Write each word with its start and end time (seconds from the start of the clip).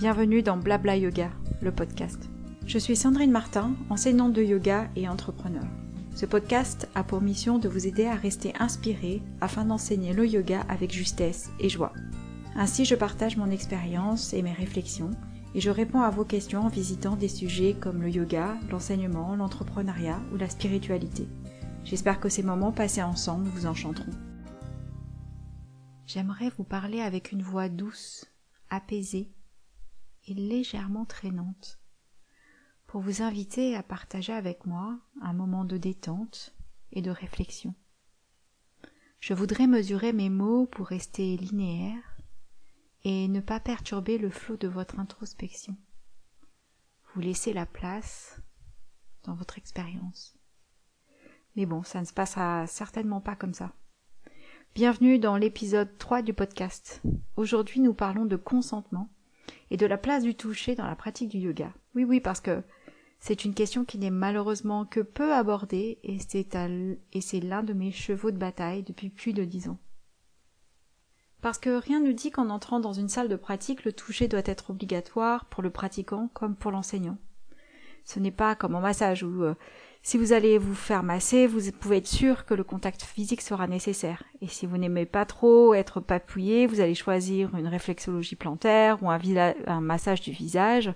Bienvenue 0.00 0.40
dans 0.40 0.56
Blabla 0.56 0.96
Yoga, 0.96 1.30
le 1.60 1.72
podcast. 1.72 2.30
Je 2.64 2.78
suis 2.78 2.96
Sandrine 2.96 3.30
Martin, 3.30 3.74
enseignante 3.90 4.32
de 4.32 4.42
yoga 4.42 4.88
et 4.96 5.06
entrepreneur. 5.06 5.66
Ce 6.16 6.24
podcast 6.24 6.88
a 6.94 7.04
pour 7.04 7.20
mission 7.20 7.58
de 7.58 7.68
vous 7.68 7.86
aider 7.86 8.06
à 8.06 8.14
rester 8.14 8.54
inspiré 8.58 9.20
afin 9.42 9.66
d'enseigner 9.66 10.14
le 10.14 10.26
yoga 10.26 10.62
avec 10.70 10.90
justesse 10.90 11.50
et 11.60 11.68
joie. 11.68 11.92
Ainsi, 12.56 12.86
je 12.86 12.94
partage 12.94 13.36
mon 13.36 13.50
expérience 13.50 14.32
et 14.32 14.40
mes 14.40 14.54
réflexions 14.54 15.10
et 15.54 15.60
je 15.60 15.68
réponds 15.68 16.00
à 16.00 16.08
vos 16.08 16.24
questions 16.24 16.62
en 16.62 16.68
visitant 16.68 17.16
des 17.16 17.28
sujets 17.28 17.76
comme 17.78 18.00
le 18.00 18.08
yoga, 18.08 18.56
l'enseignement, 18.70 19.36
l'entrepreneuriat 19.36 20.18
ou 20.32 20.38
la 20.38 20.48
spiritualité. 20.48 21.28
J'espère 21.84 22.20
que 22.20 22.30
ces 22.30 22.42
moments 22.42 22.72
passés 22.72 23.02
ensemble 23.02 23.50
vous 23.50 23.66
enchanteront. 23.66 24.16
J'aimerais 26.06 26.50
vous 26.56 26.64
parler 26.64 27.02
avec 27.02 27.32
une 27.32 27.42
voix 27.42 27.68
douce, 27.68 28.24
apaisée 28.70 29.30
et 30.26 30.34
légèrement 30.34 31.04
traînante 31.04 31.80
pour 32.86 33.00
vous 33.00 33.22
inviter 33.22 33.76
à 33.76 33.82
partager 33.82 34.32
avec 34.32 34.66
moi 34.66 34.98
un 35.22 35.32
moment 35.32 35.64
de 35.64 35.76
détente 35.76 36.54
et 36.92 37.02
de 37.02 37.10
réflexion. 37.10 37.74
Je 39.20 39.34
voudrais 39.34 39.66
mesurer 39.66 40.12
mes 40.12 40.30
mots 40.30 40.66
pour 40.66 40.88
rester 40.88 41.36
linéaire 41.36 42.16
et 43.04 43.28
ne 43.28 43.40
pas 43.40 43.60
perturber 43.60 44.18
le 44.18 44.30
flot 44.30 44.56
de 44.56 44.66
votre 44.66 44.98
introspection. 44.98 45.76
Vous 47.14 47.20
laissez 47.20 47.52
la 47.52 47.66
place 47.66 48.40
dans 49.24 49.34
votre 49.34 49.58
expérience. 49.58 50.36
Mais 51.56 51.66
bon, 51.66 51.82
ça 51.82 52.00
ne 52.00 52.06
se 52.06 52.12
passera 52.12 52.66
certainement 52.66 53.20
pas 53.20 53.36
comme 53.36 53.54
ça. 53.54 53.72
Bienvenue 54.74 55.18
dans 55.18 55.36
l'épisode 55.36 55.98
3 55.98 56.22
du 56.22 56.32
podcast. 56.32 57.02
Aujourd'hui, 57.36 57.80
nous 57.80 57.94
parlons 57.94 58.24
de 58.24 58.36
consentement 58.36 59.10
et 59.70 59.76
de 59.76 59.86
la 59.86 59.98
place 59.98 60.22
du 60.22 60.34
toucher 60.34 60.74
dans 60.74 60.86
la 60.86 60.96
pratique 60.96 61.28
du 61.28 61.38
yoga. 61.38 61.72
Oui, 61.94 62.04
oui, 62.04 62.20
parce 62.20 62.40
que 62.40 62.62
c'est 63.20 63.44
une 63.44 63.54
question 63.54 63.84
qui 63.84 63.98
n'est 63.98 64.10
malheureusement 64.10 64.86
que 64.86 65.00
peu 65.00 65.32
abordée 65.34 65.98
et 66.02 66.18
c'est 66.18 67.40
l'un 67.40 67.62
de 67.62 67.72
mes 67.72 67.92
chevaux 67.92 68.30
de 68.30 68.38
bataille 68.38 68.82
depuis 68.82 69.10
plus 69.10 69.32
de 69.32 69.44
dix 69.44 69.68
ans. 69.68 69.78
Parce 71.40 71.58
que 71.58 71.70
rien 71.70 72.00
ne 72.00 72.12
dit 72.12 72.30
qu'en 72.30 72.50
entrant 72.50 72.80
dans 72.80 72.92
une 72.92 73.08
salle 73.08 73.28
de 73.28 73.36
pratique, 73.36 73.84
le 73.84 73.92
toucher 73.92 74.28
doit 74.28 74.42
être 74.44 74.70
obligatoire 74.70 75.46
pour 75.46 75.62
le 75.62 75.70
pratiquant 75.70 76.28
comme 76.34 76.56
pour 76.56 76.70
l'enseignant. 76.70 77.18
Ce 78.04 78.18
n'est 78.18 78.30
pas 78.30 78.54
comme 78.54 78.74
en 78.74 78.80
massage 78.80 79.22
où 79.22 79.44
euh, 79.44 79.54
si 80.02 80.16
vous 80.16 80.32
allez 80.32 80.56
vous 80.56 80.74
faire 80.74 81.02
masser, 81.02 81.46
vous 81.46 81.60
pouvez 81.72 81.98
être 81.98 82.06
sûr 82.06 82.46
que 82.46 82.54
le 82.54 82.64
contact 82.64 83.02
physique 83.02 83.42
sera 83.42 83.66
nécessaire. 83.66 84.24
Et 84.40 84.48
si 84.48 84.66
vous 84.66 84.78
n'aimez 84.78 85.06
pas 85.06 85.26
trop 85.26 85.74
être 85.74 86.00
papouillé, 86.00 86.66
vous 86.66 86.80
allez 86.80 86.94
choisir 86.94 87.54
une 87.54 87.68
réflexologie 87.68 88.36
plantaire 88.36 89.02
ou 89.02 89.10
un, 89.10 89.18
un 89.66 89.80
massage 89.80 90.22
du 90.22 90.32
visage. 90.32 90.92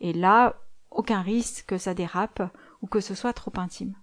Et 0.00 0.12
là, 0.12 0.56
aucun 0.90 1.20
risque 1.20 1.66
que 1.66 1.78
ça 1.78 1.94
dérape 1.94 2.42
ou 2.80 2.86
que 2.86 3.00
ce 3.00 3.14
soit 3.14 3.32
trop 3.32 3.52
intime. 3.56 3.94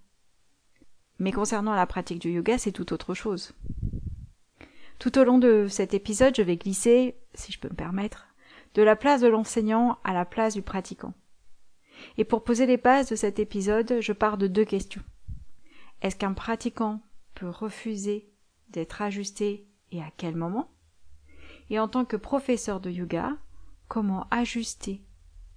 Mais 1.18 1.32
concernant 1.32 1.74
la 1.74 1.86
pratique 1.86 2.18
du 2.18 2.30
yoga, 2.30 2.58
c'est 2.58 2.72
tout 2.72 2.92
autre 2.92 3.14
chose. 3.14 3.54
Tout 4.98 5.18
au 5.18 5.24
long 5.24 5.38
de 5.38 5.66
cet 5.68 5.94
épisode, 5.94 6.36
je 6.36 6.42
vais 6.42 6.56
glisser, 6.56 7.16
si 7.34 7.52
je 7.52 7.58
peux 7.58 7.68
me 7.68 7.74
permettre, 7.74 8.26
de 8.74 8.82
la 8.82 8.96
place 8.96 9.20
de 9.20 9.28
l'enseignant 9.28 9.98
à 10.04 10.12
la 10.12 10.24
place 10.24 10.54
du 10.54 10.62
pratiquant. 10.62 11.14
Et 12.16 12.24
pour 12.24 12.44
poser 12.44 12.66
les 12.66 12.76
bases 12.76 13.08
de 13.08 13.16
cet 13.16 13.38
épisode, 13.38 14.00
je 14.00 14.12
pars 14.12 14.38
de 14.38 14.46
deux 14.46 14.64
questions. 14.64 15.02
Est-ce 16.02 16.16
qu'un 16.16 16.32
pratiquant 16.32 17.00
peut 17.34 17.48
refuser 17.48 18.28
d'être 18.70 19.02
ajusté 19.02 19.66
et 19.90 20.02
à 20.02 20.10
quel 20.16 20.36
moment? 20.36 20.70
Et 21.70 21.78
en 21.78 21.88
tant 21.88 22.04
que 22.04 22.16
professeur 22.16 22.80
de 22.80 22.90
yoga, 22.90 23.36
comment 23.88 24.26
ajuster 24.30 25.02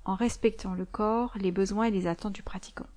en 0.05 0.15
respectant 0.15 0.73
le 0.73 0.85
corps, 0.85 1.33
les 1.37 1.51
besoins 1.51 1.85
et 1.85 1.91
les 1.91 2.07
attentes 2.07 2.35
du 2.35 2.43
pratiquant? 2.43 2.87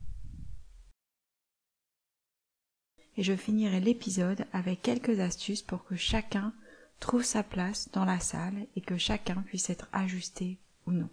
Et 3.16 3.22
je 3.22 3.34
finirai 3.34 3.80
l'épisode 3.80 4.46
avec 4.52 4.82
quelques 4.82 5.18
astuces 5.18 5.62
pour 5.62 5.84
que 5.84 5.96
chacun 5.96 6.52
trouve 7.00 7.24
sa 7.24 7.42
place 7.42 7.90
dans 7.92 8.04
la 8.04 8.20
salle 8.20 8.66
et 8.76 8.80
que 8.80 8.96
chacun 8.96 9.42
puisse 9.42 9.70
être 9.70 9.88
ajusté 9.92 10.58
ou 10.86 10.92
non. 10.92 11.08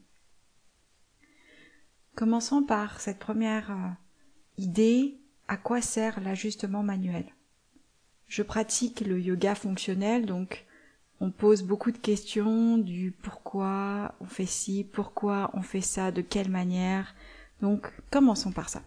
Commençons 2.16 2.64
par 2.64 3.02
cette 3.02 3.20
première 3.20 3.72
euh, 3.72 3.90
idée, 4.58 5.18
à 5.50 5.58
quoi 5.58 5.82
sert 5.82 6.22
l'ajustement 6.22 6.82
manuel? 6.82 7.26
Je 8.30 8.42
pratique 8.42 9.02
le 9.02 9.20
yoga 9.20 9.54
fonctionnel, 9.54 10.26
donc 10.26 10.66
on 11.20 11.30
pose 11.30 11.62
beaucoup 11.62 11.92
de 11.92 11.98
questions 11.98 12.78
du 12.78 13.12
pourquoi 13.12 14.16
on 14.22 14.26
fait 14.26 14.46
ci, 14.46 14.88
pourquoi 14.94 15.52
on 15.56 15.62
fait 15.62 15.82
ça, 15.82 16.12
de 16.12 16.22
quelle 16.22 16.50
manière. 16.50 17.14
Donc 17.62 17.92
commençons 18.12 18.54
par 18.54 18.70
ça. 18.70 18.82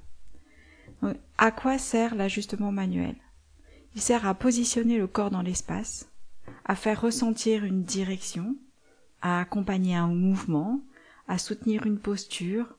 à 1.36 1.50
quoi 1.50 1.76
sert 1.76 2.14
l'ajustement 2.14 2.72
manuel? 2.72 3.16
Il 3.94 4.00
sert 4.00 4.26
à 4.26 4.32
positionner 4.32 4.96
le 4.96 5.06
corps 5.06 5.30
dans 5.30 5.42
l'espace, 5.42 6.08
à 6.64 6.74
faire 6.74 7.02
ressentir 7.02 7.62
une 7.64 7.82
direction, 7.82 8.56
à 9.20 9.38
accompagner 9.38 9.96
un 9.96 10.08
mouvement, 10.08 10.80
à 11.26 11.36
soutenir 11.36 11.84
une 11.84 11.98
posture, 11.98 12.77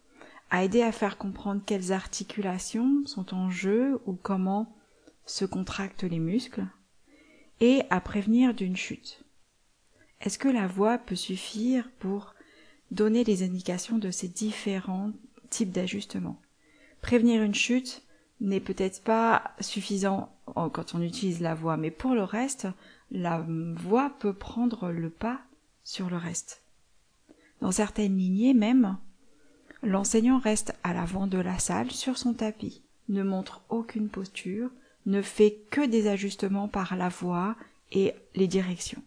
à 0.49 0.63
aider 0.63 0.81
à 0.81 0.91
faire 0.91 1.17
comprendre 1.17 1.61
quelles 1.65 1.91
articulations 1.91 3.05
sont 3.05 3.33
en 3.33 3.49
jeu 3.49 4.01
ou 4.05 4.13
comment 4.13 4.75
se 5.25 5.45
contractent 5.45 6.03
les 6.03 6.19
muscles, 6.19 6.65
et 7.59 7.83
à 7.89 8.01
prévenir 8.01 8.53
d'une 8.53 8.75
chute. 8.75 9.23
Est-ce 10.21 10.39
que 10.39 10.47
la 10.47 10.67
voix 10.67 10.97
peut 10.97 11.15
suffire 11.15 11.89
pour 11.99 12.33
donner 12.91 13.23
les 13.23 13.43
indications 13.43 13.97
de 13.97 14.11
ces 14.11 14.27
différents 14.27 15.11
types 15.49 15.71
d'ajustements? 15.71 16.41
Prévenir 17.01 17.43
une 17.43 17.53
chute 17.53 18.03
n'est 18.41 18.59
peut-être 18.59 19.03
pas 19.03 19.51
suffisant 19.59 20.33
quand 20.55 20.95
on 20.95 21.01
utilise 21.01 21.41
la 21.41 21.53
voix, 21.53 21.77
mais 21.77 21.91
pour 21.91 22.15
le 22.15 22.23
reste, 22.23 22.67
la 23.11 23.45
voix 23.75 24.11
peut 24.19 24.33
prendre 24.33 24.89
le 24.89 25.09
pas 25.09 25.41
sur 25.83 26.09
le 26.09 26.17
reste. 26.17 26.63
Dans 27.61 27.71
certaines 27.71 28.17
lignées 28.17 28.53
même, 28.53 28.97
L'enseignant 29.83 30.39
reste 30.39 30.73
à 30.83 30.93
l'avant 30.93 31.27
de 31.27 31.37
la 31.37 31.57
salle 31.59 31.91
sur 31.91 32.17
son 32.17 32.33
tapis, 32.33 32.83
ne 33.07 33.23
montre 33.23 33.61
aucune 33.69 34.09
posture, 34.09 34.69
ne 35.05 35.21
fait 35.21 35.57
que 35.69 35.85
des 35.85 36.07
ajustements 36.07 36.67
par 36.67 36.95
la 36.95 37.09
voix 37.09 37.55
et 37.91 38.13
les 38.35 38.47
directions. 38.47 39.01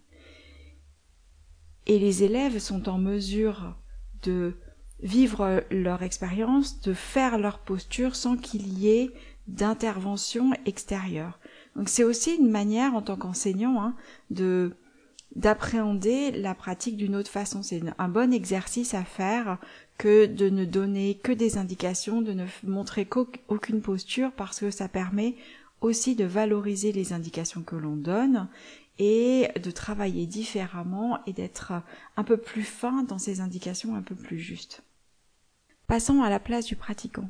Et 1.87 1.99
les 1.99 2.23
élèves 2.23 2.59
sont 2.59 2.89
en 2.89 2.99
mesure 2.99 3.77
de 4.23 4.55
vivre 5.03 5.65
leur 5.71 6.03
expérience, 6.03 6.81
de 6.81 6.95
faire 6.95 7.39
leur 7.39 7.59
posture 7.59 8.15
sans 8.15 8.37
qu'il 8.37 8.79
y 8.79 8.89
ait 8.89 9.11
d'intervention 9.49 10.53
extérieure. 10.65 11.41
Donc 11.77 11.89
c'est 11.89 12.05
aussi 12.05 12.37
une 12.37 12.51
manière 12.51 12.95
en 12.95 13.03
tant 13.03 13.17
qu'enseignant 13.17 13.83
hein, 13.83 13.95
de 14.31 14.77
d'appréhender 15.35 16.31
la 16.31 16.55
pratique 16.55 16.99
d'une 16.99 17.17
autre 17.17 17.31
façon. 17.31 17.63
C'est 17.63 17.83
un 17.97 18.09
bon 18.09 18.35
exercice 18.35 18.93
à 18.93 19.03
faire 19.03 19.57
que 19.99 20.27
de 20.27 20.49
ne 20.49 20.65
donner 20.65 21.17
que 21.17 21.33
des 21.33 21.59
indications, 21.59 22.23
de 22.23 22.33
ne 22.33 22.47
montrer 22.65 23.07
qu'aucune 23.07 23.83
posture 23.83 24.33
parce 24.33 24.61
que 24.61 24.71
ça 24.71 24.89
permet 24.89 25.37
aussi 25.81 26.15
de 26.15 26.25
valoriser 26.25 26.93
les 26.93 27.13
indications 27.13 27.63
que 27.63 27.77
l'on 27.77 27.97
donne 27.97 28.49
et 28.99 29.49
de 29.63 29.71
travailler 29.71 30.27
différemment 30.27 31.19
et 31.27 31.33
d'être 31.33 31.73
un 32.17 32.25
peu 32.25 32.37
plus 32.37 32.63
fin 32.63 33.03
dans 33.03 33.19
ces 33.19 33.41
indications 33.41 33.97
un 33.97 34.03
peu 34.03 34.15
plus 34.15 34.39
justes. 34.39 34.83
Passons 35.87 36.23
à 36.23 36.31
la 36.31 36.41
place 36.41 36.67
du 36.67 36.77
pratiquant. 36.77 37.29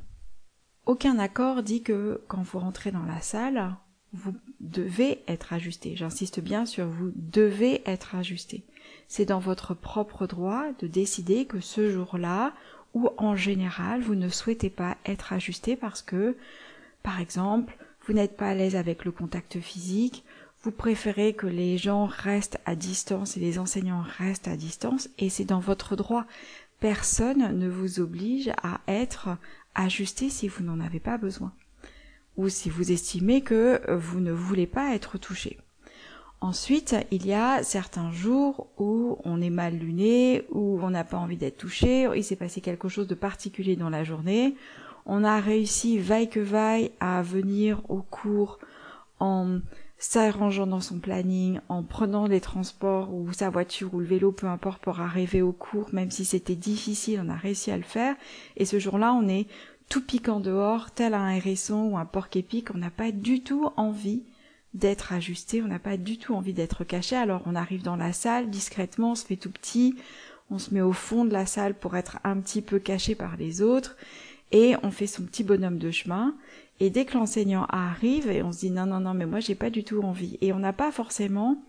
Aucun 0.84 1.18
accord 1.18 1.62
dit 1.62 1.82
que 1.82 2.20
quand 2.28 2.42
vous 2.42 2.58
rentrez 2.58 2.90
dans 2.90 3.04
la 3.04 3.20
salle, 3.20 3.76
vous 4.12 4.34
devez 4.60 5.22
être 5.26 5.52
ajusté. 5.52 5.96
J'insiste 5.96 6.40
bien 6.40 6.66
sur 6.66 6.86
vous 6.86 7.12
devez 7.14 7.82
être 7.86 8.14
ajusté. 8.14 8.62
C'est 9.08 9.24
dans 9.24 9.38
votre 9.38 9.74
propre 9.74 10.26
droit 10.26 10.64
de 10.80 10.86
décider 10.86 11.46
que 11.46 11.60
ce 11.60 11.90
jour-là 11.90 12.52
ou 12.94 13.08
en 13.16 13.34
général 13.34 14.02
vous 14.02 14.14
ne 14.14 14.28
souhaitez 14.28 14.70
pas 14.70 14.96
être 15.06 15.32
ajusté 15.32 15.76
parce 15.76 16.02
que, 16.02 16.36
par 17.02 17.20
exemple, 17.20 17.76
vous 18.06 18.12
n'êtes 18.12 18.36
pas 18.36 18.48
à 18.48 18.54
l'aise 18.54 18.76
avec 18.76 19.04
le 19.04 19.12
contact 19.12 19.60
physique, 19.60 20.24
vous 20.62 20.72
préférez 20.72 21.32
que 21.34 21.46
les 21.46 21.78
gens 21.78 22.06
restent 22.06 22.60
à 22.66 22.76
distance 22.76 23.36
et 23.36 23.40
les 23.40 23.58
enseignants 23.58 24.04
restent 24.18 24.48
à 24.48 24.56
distance 24.56 25.08
et 25.18 25.28
c'est 25.28 25.44
dans 25.44 25.60
votre 25.60 25.96
droit. 25.96 26.26
Personne 26.80 27.58
ne 27.58 27.68
vous 27.68 28.00
oblige 28.00 28.50
à 28.62 28.80
être 28.88 29.36
ajusté 29.74 30.28
si 30.28 30.48
vous 30.48 30.62
n'en 30.62 30.80
avez 30.80 31.00
pas 31.00 31.16
besoin 31.16 31.52
ou 32.36 32.48
si 32.48 32.70
vous 32.70 32.92
estimez 32.92 33.40
que 33.42 33.80
vous 33.94 34.20
ne 34.20 34.32
voulez 34.32 34.66
pas 34.66 34.94
être 34.94 35.18
touché. 35.18 35.58
Ensuite, 36.40 36.96
il 37.12 37.24
y 37.24 37.34
a 37.34 37.62
certains 37.62 38.10
jours 38.10 38.66
où 38.76 39.16
on 39.24 39.40
est 39.40 39.50
mal 39.50 39.74
luné, 39.74 40.44
où 40.50 40.80
on 40.82 40.90
n'a 40.90 41.04
pas 41.04 41.16
envie 41.16 41.36
d'être 41.36 41.58
touché, 41.58 42.08
il 42.16 42.24
s'est 42.24 42.36
passé 42.36 42.60
quelque 42.60 42.88
chose 42.88 43.06
de 43.06 43.14
particulier 43.14 43.76
dans 43.76 43.90
la 43.90 44.02
journée, 44.02 44.56
on 45.06 45.24
a 45.24 45.40
réussi 45.40 45.98
vaille 45.98 46.28
que 46.28 46.40
vaille 46.40 46.90
à 47.00 47.22
venir 47.22 47.82
au 47.88 48.02
cours 48.02 48.58
en 49.20 49.60
s'arrangeant 49.98 50.66
dans 50.66 50.80
son 50.80 50.98
planning, 50.98 51.60
en 51.68 51.84
prenant 51.84 52.26
les 52.26 52.40
transports 52.40 53.14
ou 53.14 53.32
sa 53.32 53.50
voiture 53.50 53.94
ou 53.94 54.00
le 54.00 54.06
vélo, 54.06 54.32
peu 54.32 54.48
importe, 54.48 54.82
pour 54.82 54.98
arriver 54.98 55.42
au 55.42 55.52
cours, 55.52 55.90
même 55.92 56.10
si 56.10 56.24
c'était 56.24 56.56
difficile, 56.56 57.22
on 57.24 57.28
a 57.28 57.36
réussi 57.36 57.70
à 57.70 57.76
le 57.76 57.84
faire. 57.84 58.16
Et 58.56 58.64
ce 58.64 58.80
jour-là, 58.80 59.12
on 59.12 59.28
est 59.28 59.46
tout 59.92 60.00
piquant 60.00 60.40
dehors, 60.40 60.90
tel 60.90 61.12
un 61.12 61.28
hérisson 61.28 61.90
ou 61.90 61.98
un 61.98 62.06
porc 62.06 62.28
épic, 62.34 62.74
on 62.74 62.78
n'a 62.78 62.88
pas 62.88 63.12
du 63.12 63.42
tout 63.42 63.68
envie 63.76 64.22
d'être 64.72 65.12
ajusté, 65.12 65.60
on 65.60 65.66
n'a 65.66 65.78
pas 65.78 65.98
du 65.98 66.16
tout 66.16 66.34
envie 66.34 66.54
d'être 66.54 66.82
caché, 66.82 67.14
alors 67.14 67.42
on 67.44 67.54
arrive 67.54 67.82
dans 67.82 67.96
la 67.96 68.14
salle 68.14 68.48
discrètement, 68.48 69.10
on 69.10 69.14
se 69.14 69.26
fait 69.26 69.36
tout 69.36 69.50
petit, 69.50 69.94
on 70.50 70.58
se 70.58 70.72
met 70.72 70.80
au 70.80 70.94
fond 70.94 71.26
de 71.26 71.32
la 71.34 71.44
salle 71.44 71.74
pour 71.74 71.94
être 71.94 72.20
un 72.24 72.40
petit 72.40 72.62
peu 72.62 72.78
caché 72.78 73.14
par 73.14 73.36
les 73.36 73.60
autres, 73.60 73.98
et 74.50 74.76
on 74.82 74.90
fait 74.90 75.06
son 75.06 75.24
petit 75.24 75.44
bonhomme 75.44 75.76
de 75.76 75.90
chemin, 75.90 76.36
et 76.80 76.88
dès 76.88 77.04
que 77.04 77.12
l'enseignant 77.12 77.66
arrive, 77.68 78.30
et 78.30 78.42
on 78.42 78.50
se 78.50 78.60
dit 78.60 78.70
non, 78.70 78.86
non, 78.86 79.00
non, 79.00 79.12
mais 79.12 79.26
moi 79.26 79.40
j'ai 79.40 79.54
pas 79.54 79.68
du 79.68 79.84
tout 79.84 80.00
envie. 80.00 80.38
Et 80.40 80.54
on 80.54 80.58
n'a 80.58 80.72
pas 80.72 80.90
forcément 80.90 81.62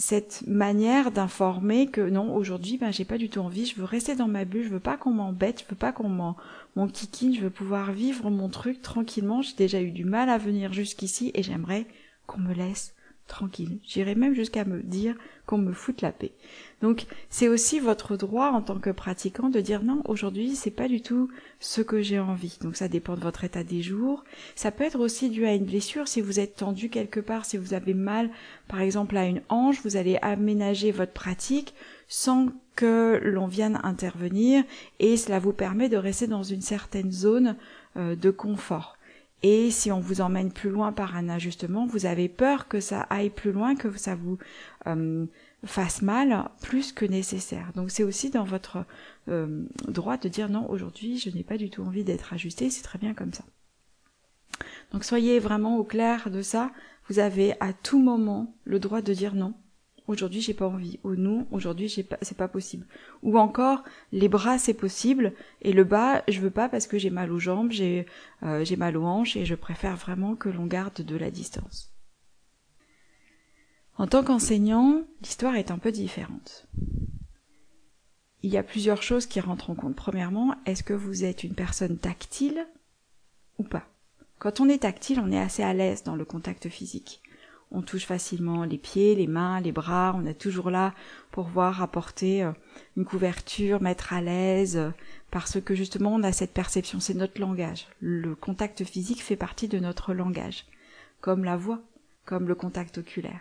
cette 0.00 0.44
manière 0.46 1.12
d'informer 1.12 1.86
que 1.86 2.00
non, 2.00 2.34
aujourd'hui, 2.34 2.78
ben 2.78 2.90
j'ai 2.90 3.04
pas 3.04 3.18
du 3.18 3.28
tout 3.28 3.40
envie, 3.40 3.66
je 3.66 3.76
veux 3.76 3.84
rester 3.84 4.16
dans 4.16 4.28
ma 4.28 4.46
bulle, 4.46 4.64
je 4.64 4.70
veux 4.70 4.80
pas 4.80 4.96
qu'on 4.96 5.10
m'embête, 5.10 5.60
je 5.60 5.70
veux 5.70 5.76
pas 5.76 5.92
qu'on 5.92 6.08
m'en 6.08 6.36
mon 6.74 6.88
kiki, 6.88 7.34
je 7.34 7.42
veux 7.42 7.50
pouvoir 7.50 7.92
vivre 7.92 8.30
mon 8.30 8.48
truc 8.48 8.80
tranquillement, 8.80 9.42
j'ai 9.42 9.54
déjà 9.56 9.82
eu 9.82 9.90
du 9.90 10.06
mal 10.06 10.30
à 10.30 10.38
venir 10.38 10.72
jusqu'ici 10.72 11.32
et 11.34 11.42
j'aimerais 11.42 11.86
qu'on 12.26 12.40
me 12.40 12.54
laisse 12.54 12.94
tranquille. 13.30 13.78
J'irais 13.86 14.14
même 14.14 14.34
jusqu'à 14.34 14.64
me 14.64 14.82
dire 14.82 15.14
qu'on 15.46 15.56
me 15.56 15.72
foute 15.72 16.02
la 16.02 16.12
paix. 16.12 16.32
Donc 16.82 17.06
c'est 17.30 17.48
aussi 17.48 17.78
votre 17.78 18.16
droit 18.16 18.48
en 18.48 18.60
tant 18.60 18.78
que 18.78 18.90
pratiquant 18.90 19.48
de 19.48 19.60
dire 19.60 19.82
non, 19.82 20.02
aujourd'hui 20.04 20.54
c'est 20.56 20.70
pas 20.70 20.88
du 20.88 21.00
tout 21.00 21.30
ce 21.60 21.80
que 21.80 22.02
j'ai 22.02 22.18
envie. 22.18 22.58
Donc 22.60 22.76
ça 22.76 22.88
dépend 22.88 23.16
de 23.16 23.20
votre 23.20 23.44
état 23.44 23.64
des 23.64 23.82
jours. 23.82 24.24
Ça 24.54 24.70
peut 24.70 24.84
être 24.84 25.00
aussi 25.00 25.30
dû 25.30 25.46
à 25.46 25.54
une 25.54 25.64
blessure 25.64 26.08
si 26.08 26.20
vous 26.20 26.40
êtes 26.40 26.56
tendu 26.56 26.90
quelque 26.90 27.20
part, 27.20 27.44
si 27.44 27.56
vous 27.56 27.72
avez 27.72 27.94
mal 27.94 28.30
par 28.68 28.80
exemple 28.80 29.16
à 29.16 29.26
une 29.26 29.42
hanche, 29.48 29.80
vous 29.84 29.96
allez 29.96 30.18
aménager 30.22 30.90
votre 30.90 31.12
pratique 31.12 31.74
sans 32.08 32.48
que 32.74 33.20
l'on 33.22 33.46
vienne 33.46 33.78
intervenir 33.84 34.64
et 34.98 35.16
cela 35.16 35.38
vous 35.38 35.52
permet 35.52 35.88
de 35.88 35.96
rester 35.96 36.26
dans 36.26 36.42
une 36.42 36.62
certaine 36.62 37.12
zone 37.12 37.56
euh, 37.96 38.16
de 38.16 38.30
confort. 38.30 38.96
Et 39.42 39.70
si 39.70 39.90
on 39.90 40.00
vous 40.00 40.20
emmène 40.20 40.52
plus 40.52 40.70
loin 40.70 40.92
par 40.92 41.16
un 41.16 41.28
ajustement, 41.28 41.86
vous 41.86 42.04
avez 42.04 42.28
peur 42.28 42.68
que 42.68 42.80
ça 42.80 43.02
aille 43.02 43.30
plus 43.30 43.52
loin, 43.52 43.74
que 43.74 43.96
ça 43.96 44.14
vous 44.14 44.38
euh, 44.86 45.26
fasse 45.64 46.02
mal 46.02 46.50
plus 46.60 46.92
que 46.92 47.06
nécessaire. 47.06 47.72
Donc 47.74 47.90
c'est 47.90 48.04
aussi 48.04 48.30
dans 48.30 48.44
votre 48.44 48.84
euh, 49.28 49.64
droit 49.88 50.18
de 50.18 50.28
dire 50.28 50.50
non, 50.50 50.68
aujourd'hui 50.68 51.18
je 51.18 51.30
n'ai 51.30 51.42
pas 51.42 51.56
du 51.56 51.70
tout 51.70 51.82
envie 51.82 52.04
d'être 52.04 52.32
ajusté, 52.34 52.68
c'est 52.68 52.82
très 52.82 52.98
bien 52.98 53.14
comme 53.14 53.32
ça. 53.32 53.44
Donc 54.92 55.04
soyez 55.04 55.38
vraiment 55.38 55.78
au 55.78 55.84
clair 55.84 56.30
de 56.30 56.42
ça. 56.42 56.70
Vous 57.08 57.18
avez 57.18 57.54
à 57.60 57.72
tout 57.72 57.98
moment 57.98 58.54
le 58.64 58.78
droit 58.78 59.00
de 59.00 59.14
dire 59.14 59.34
non 59.34 59.54
aujourd'hui 60.10 60.40
j'ai 60.40 60.54
pas 60.54 60.66
envie, 60.66 60.98
ou 61.04 61.14
non, 61.14 61.46
aujourd'hui 61.50 61.88
c'est 61.88 62.36
pas 62.36 62.48
possible. 62.48 62.86
Ou 63.22 63.38
encore, 63.38 63.84
les 64.12 64.28
bras 64.28 64.58
c'est 64.58 64.74
possible, 64.74 65.32
et 65.62 65.72
le 65.72 65.84
bas 65.84 66.22
je 66.28 66.40
veux 66.40 66.50
pas 66.50 66.68
parce 66.68 66.86
que 66.86 66.98
j'ai 66.98 67.10
mal 67.10 67.32
aux 67.32 67.38
jambes, 67.38 67.72
euh, 67.80 68.64
j'ai 68.64 68.76
mal 68.76 68.96
aux 68.96 69.04
hanches, 69.04 69.36
et 69.36 69.44
je 69.44 69.54
préfère 69.54 69.96
vraiment 69.96 70.34
que 70.34 70.48
l'on 70.48 70.66
garde 70.66 71.02
de 71.02 71.16
la 71.16 71.30
distance. 71.30 71.92
En 73.96 74.06
tant 74.06 74.24
qu'enseignant, 74.24 75.02
l'histoire 75.22 75.56
est 75.56 75.70
un 75.70 75.78
peu 75.78 75.92
différente. 75.92 76.66
Il 78.42 78.50
y 78.50 78.56
a 78.56 78.62
plusieurs 78.62 79.02
choses 79.02 79.26
qui 79.26 79.40
rentrent 79.40 79.68
en 79.68 79.74
compte. 79.74 79.94
Premièrement, 79.94 80.54
est-ce 80.64 80.82
que 80.82 80.94
vous 80.94 81.24
êtes 81.24 81.44
une 81.44 81.54
personne 81.54 81.98
tactile 81.98 82.66
ou 83.58 83.64
pas? 83.64 83.86
Quand 84.38 84.60
on 84.60 84.70
est 84.70 84.78
tactile, 84.78 85.20
on 85.20 85.30
est 85.30 85.38
assez 85.38 85.62
à 85.62 85.74
l'aise 85.74 86.02
dans 86.02 86.16
le 86.16 86.24
contact 86.24 86.70
physique 86.70 87.20
on 87.70 87.82
touche 87.82 88.06
facilement 88.06 88.64
les 88.64 88.78
pieds, 88.78 89.14
les 89.14 89.26
mains, 89.26 89.60
les 89.60 89.72
bras, 89.72 90.14
on 90.16 90.26
est 90.26 90.34
toujours 90.34 90.70
là 90.70 90.92
pour 91.30 91.46
voir 91.46 91.82
apporter 91.82 92.42
euh, 92.42 92.52
une 92.96 93.04
couverture, 93.04 93.80
mettre 93.80 94.12
à 94.12 94.20
l'aise, 94.20 94.76
euh, 94.76 94.90
parce 95.30 95.60
que 95.60 95.74
justement 95.74 96.12
on 96.12 96.22
a 96.22 96.32
cette 96.32 96.52
perception, 96.52 97.00
c'est 97.00 97.14
notre 97.14 97.40
langage. 97.40 97.86
Le 98.00 98.34
contact 98.34 98.84
physique 98.84 99.22
fait 99.22 99.36
partie 99.36 99.68
de 99.68 99.78
notre 99.78 100.14
langage, 100.14 100.66
comme 101.20 101.44
la 101.44 101.56
voix, 101.56 101.80
comme 102.24 102.48
le 102.48 102.54
contact 102.54 102.98
oculaire. 102.98 103.40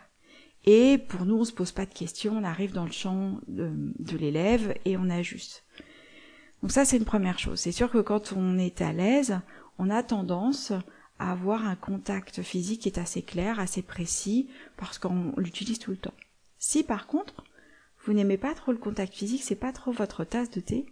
Et 0.66 0.98
pour 0.98 1.26
nous, 1.26 1.40
on 1.40 1.46
se 1.46 1.54
pose 1.54 1.72
pas 1.72 1.86
de 1.86 1.94
questions, 1.94 2.38
on 2.38 2.44
arrive 2.44 2.74
dans 2.74 2.86
le 2.86 2.92
champ 2.92 3.40
de, 3.48 3.72
de 3.98 4.18
l'élève 4.18 4.76
et 4.86 4.98
on 4.98 5.10
ajuste. 5.10 5.64
Donc 6.62 6.72
ça, 6.72 6.86
c'est 6.86 6.98
une 6.98 7.06
première 7.06 7.40
chose. 7.40 7.60
C'est 7.60 7.72
sûr 7.72 7.90
que 7.90 8.00
quand 8.00 8.34
on 8.34 8.58
est 8.58 8.81
à 8.81 8.92
l'aise, 8.92 9.40
on 9.78 9.90
a 9.90 10.04
tendance 10.04 10.74
avoir 11.19 11.66
un 11.66 11.75
contact 11.75 12.42
physique 12.42 12.81
qui 12.81 12.89
est 12.89 12.98
assez 12.98 13.21
clair, 13.21 13.60
assez 13.60 13.81
précis, 13.81 14.50
parce 14.77 14.98
qu'on 14.98 15.33
l'utilise 15.38 15.80
tout 15.80 15.92
le 15.92 15.98
temps. 15.98 16.13
Si 16.57 16.83
par 16.83 17.07
contre, 17.07 17.44
vous 18.06 18.13
n'aimez 18.13 18.38
pas 18.38 18.56
trop 18.56 18.71
le 18.71 18.77
contact 18.77 19.13
physique, 19.13 19.44
c'est 19.44 19.56
pas 19.56 19.74
trop 19.74 19.92
votre 19.92 20.24
tasse 20.24 20.50
de 20.50 20.62
thé, 20.62 20.86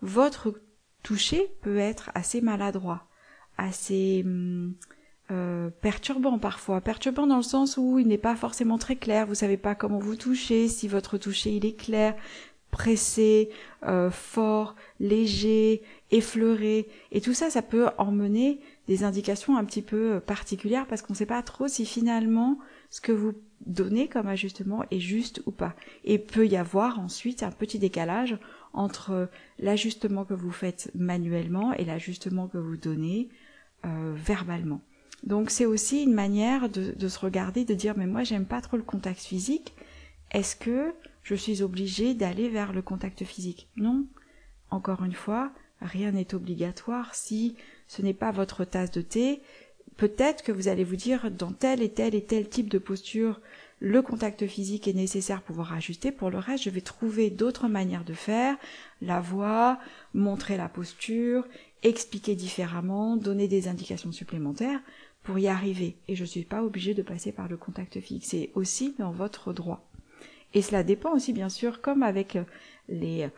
votre 0.00 0.54
toucher 1.02 1.50
peut 1.62 1.78
être 1.78 2.10
assez 2.14 2.40
maladroit, 2.40 3.06
assez 3.58 4.22
hum, 4.24 4.74
euh, 5.30 5.68
perturbant 5.82 6.38
parfois, 6.38 6.80
perturbant 6.80 7.26
dans 7.26 7.36
le 7.36 7.42
sens 7.42 7.76
où 7.76 7.98
il 7.98 8.08
n'est 8.08 8.16
pas 8.16 8.36
forcément 8.36 8.78
très 8.78 8.96
clair, 8.96 9.26
vous 9.26 9.34
savez 9.34 9.58
pas 9.58 9.74
comment 9.74 9.98
vous 9.98 10.16
touchez, 10.16 10.68
si 10.68 10.88
votre 10.88 11.18
toucher 11.18 11.50
il 11.50 11.66
est 11.66 11.78
clair, 11.78 12.16
pressé, 12.70 13.50
euh, 13.84 14.10
fort, 14.10 14.74
léger, 15.00 15.82
effleuré, 16.10 16.88
et 17.12 17.20
tout 17.20 17.34
ça, 17.34 17.50
ça 17.50 17.62
peut 17.62 17.88
emmener 17.98 18.60
des 18.88 19.04
indications 19.04 19.56
un 19.56 19.64
petit 19.64 19.82
peu 19.82 20.14
euh, 20.14 20.20
particulières 20.20 20.86
parce 20.86 21.02
qu'on 21.02 21.12
ne 21.12 21.18
sait 21.18 21.26
pas 21.26 21.42
trop 21.42 21.68
si 21.68 21.86
finalement 21.86 22.58
ce 22.90 23.00
que 23.00 23.12
vous 23.12 23.32
donnez 23.66 24.08
comme 24.08 24.26
ajustement 24.26 24.84
est 24.90 24.98
juste 24.98 25.42
ou 25.46 25.52
pas. 25.52 25.76
Et 26.04 26.18
peut 26.18 26.46
y 26.46 26.56
avoir 26.56 26.98
ensuite 26.98 27.42
un 27.42 27.50
petit 27.50 27.78
décalage 27.78 28.38
entre 28.72 29.28
l'ajustement 29.58 30.24
que 30.24 30.34
vous 30.34 30.50
faites 30.50 30.90
manuellement 30.94 31.72
et 31.74 31.84
l'ajustement 31.84 32.48
que 32.48 32.58
vous 32.58 32.76
donnez 32.76 33.28
euh, 33.84 34.14
verbalement. 34.16 34.80
Donc 35.22 35.50
c'est 35.50 35.66
aussi 35.66 36.04
une 36.04 36.14
manière 36.14 36.68
de, 36.68 37.08
se 37.08 37.18
regarder, 37.18 37.64
de 37.64 37.74
dire 37.74 37.94
mais 37.96 38.06
moi 38.06 38.22
j'aime 38.22 38.46
pas 38.46 38.60
trop 38.60 38.76
le 38.76 38.82
contact 38.82 39.20
physique. 39.20 39.74
Est-ce 40.30 40.56
que 40.56 40.94
je 41.22 41.34
suis 41.34 41.62
obligée 41.62 42.14
d'aller 42.14 42.48
vers 42.48 42.72
le 42.72 42.82
contact 42.82 43.24
physique? 43.24 43.68
Non. 43.76 44.06
Encore 44.70 45.02
une 45.02 45.14
fois, 45.14 45.52
rien 45.80 46.12
n'est 46.12 46.34
obligatoire 46.34 47.14
si 47.14 47.56
ce 47.86 48.02
n'est 48.02 48.14
pas 48.14 48.30
votre 48.30 48.64
tasse 48.64 48.90
de 48.90 49.02
thé. 49.02 49.40
Peut-être 49.96 50.44
que 50.44 50.52
vous 50.52 50.68
allez 50.68 50.84
vous 50.84 50.96
dire 50.96 51.30
dans 51.30 51.52
tel 51.52 51.82
et 51.82 51.88
tel 51.88 52.14
et 52.14 52.22
tel 52.22 52.48
type 52.48 52.68
de 52.68 52.78
posture, 52.78 53.40
le 53.80 54.02
contact 54.02 54.46
physique 54.46 54.88
est 54.88 54.92
nécessaire 54.92 55.38
pour 55.38 55.56
pouvoir 55.56 55.72
ajuster. 55.72 56.12
Pour 56.12 56.30
le 56.30 56.38
reste, 56.38 56.64
je 56.64 56.70
vais 56.70 56.80
trouver 56.80 57.30
d'autres 57.30 57.68
manières 57.68 58.04
de 58.04 58.12
faire, 58.12 58.56
la 59.02 59.20
voix, 59.20 59.78
montrer 60.14 60.56
la 60.56 60.68
posture, 60.68 61.46
expliquer 61.82 62.34
différemment, 62.34 63.16
donner 63.16 63.48
des 63.48 63.68
indications 63.68 64.12
supplémentaires 64.12 64.80
pour 65.22 65.38
y 65.38 65.48
arriver. 65.48 65.96
Et 66.08 66.16
je 66.16 66.22
ne 66.22 66.28
suis 66.28 66.44
pas 66.44 66.62
obligée 66.62 66.94
de 66.94 67.02
passer 67.02 67.32
par 67.32 67.48
le 67.48 67.56
contact 67.56 68.00
physique. 68.00 68.26
C'est 68.26 68.50
aussi 68.54 68.94
dans 68.98 69.12
votre 69.12 69.52
droit. 69.52 69.88
Et 70.54 70.62
cela 70.62 70.82
dépend 70.82 71.14
aussi, 71.14 71.32
bien 71.32 71.48
sûr, 71.48 71.80
comme 71.80 72.02
avec 72.02 72.38
les, 72.88 73.28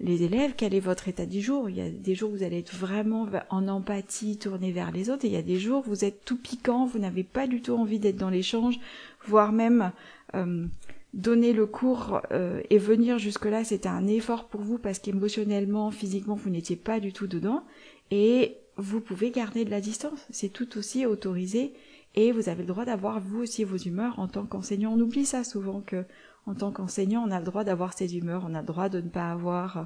les 0.00 0.22
élèves, 0.22 0.54
quel 0.56 0.74
est 0.74 0.80
votre 0.80 1.08
état 1.08 1.26
du 1.26 1.40
jour? 1.40 1.68
Il 1.68 1.76
y 1.76 1.80
a 1.80 1.90
des 1.90 2.14
jours 2.14 2.30
où 2.30 2.36
vous 2.36 2.42
allez 2.42 2.58
être 2.58 2.74
vraiment 2.74 3.28
en 3.50 3.68
empathie, 3.68 4.38
tourné 4.38 4.72
vers 4.72 4.90
les 4.90 5.10
autres, 5.10 5.26
et 5.26 5.28
il 5.28 5.34
y 5.34 5.36
a 5.36 5.42
des 5.42 5.58
jours 5.58 5.84
où 5.86 5.90
vous 5.90 6.04
êtes 6.04 6.24
tout 6.24 6.38
piquant, 6.38 6.86
vous 6.86 6.98
n'avez 6.98 7.22
pas 7.22 7.46
du 7.46 7.60
tout 7.60 7.74
envie 7.74 7.98
d'être 7.98 8.16
dans 8.16 8.30
l'échange, 8.30 8.80
voire 9.26 9.52
même 9.52 9.92
euh, 10.34 10.66
donner 11.12 11.52
le 11.52 11.66
cours 11.66 12.22
euh, 12.32 12.62
et 12.70 12.78
venir 12.78 13.18
jusque-là, 13.18 13.62
c'était 13.62 13.88
un 13.88 14.06
effort 14.06 14.48
pour 14.48 14.62
vous 14.62 14.78
parce 14.78 14.98
qu'émotionnellement, 14.98 15.90
physiquement, 15.90 16.34
vous 16.34 16.50
n'étiez 16.50 16.76
pas 16.76 16.98
du 16.98 17.12
tout 17.12 17.26
dedans, 17.26 17.62
et 18.10 18.56
vous 18.76 19.00
pouvez 19.00 19.30
garder 19.30 19.66
de 19.66 19.70
la 19.70 19.82
distance, 19.82 20.26
c'est 20.30 20.52
tout 20.52 20.78
aussi 20.78 21.04
autorisé, 21.04 21.74
et 22.14 22.32
vous 22.32 22.48
avez 22.48 22.62
le 22.62 22.68
droit 22.68 22.86
d'avoir 22.86 23.20
vous 23.20 23.42
aussi 23.42 23.64
vos 23.64 23.76
humeurs 23.76 24.18
en 24.18 24.28
tant 24.28 24.44
qu'enseignant. 24.44 24.94
On 24.94 25.00
oublie 25.00 25.26
ça 25.26 25.44
souvent 25.44 25.80
que 25.80 26.04
en 26.46 26.54
tant 26.54 26.70
qu'enseignant, 26.70 27.24
on 27.26 27.30
a 27.30 27.38
le 27.38 27.44
droit 27.44 27.64
d'avoir 27.64 27.92
ses 27.92 28.16
humeurs, 28.16 28.44
on 28.48 28.54
a 28.54 28.60
le 28.60 28.66
droit 28.66 28.88
de 28.88 29.00
ne 29.00 29.08
pas 29.08 29.30
avoir 29.30 29.76
euh, 29.76 29.84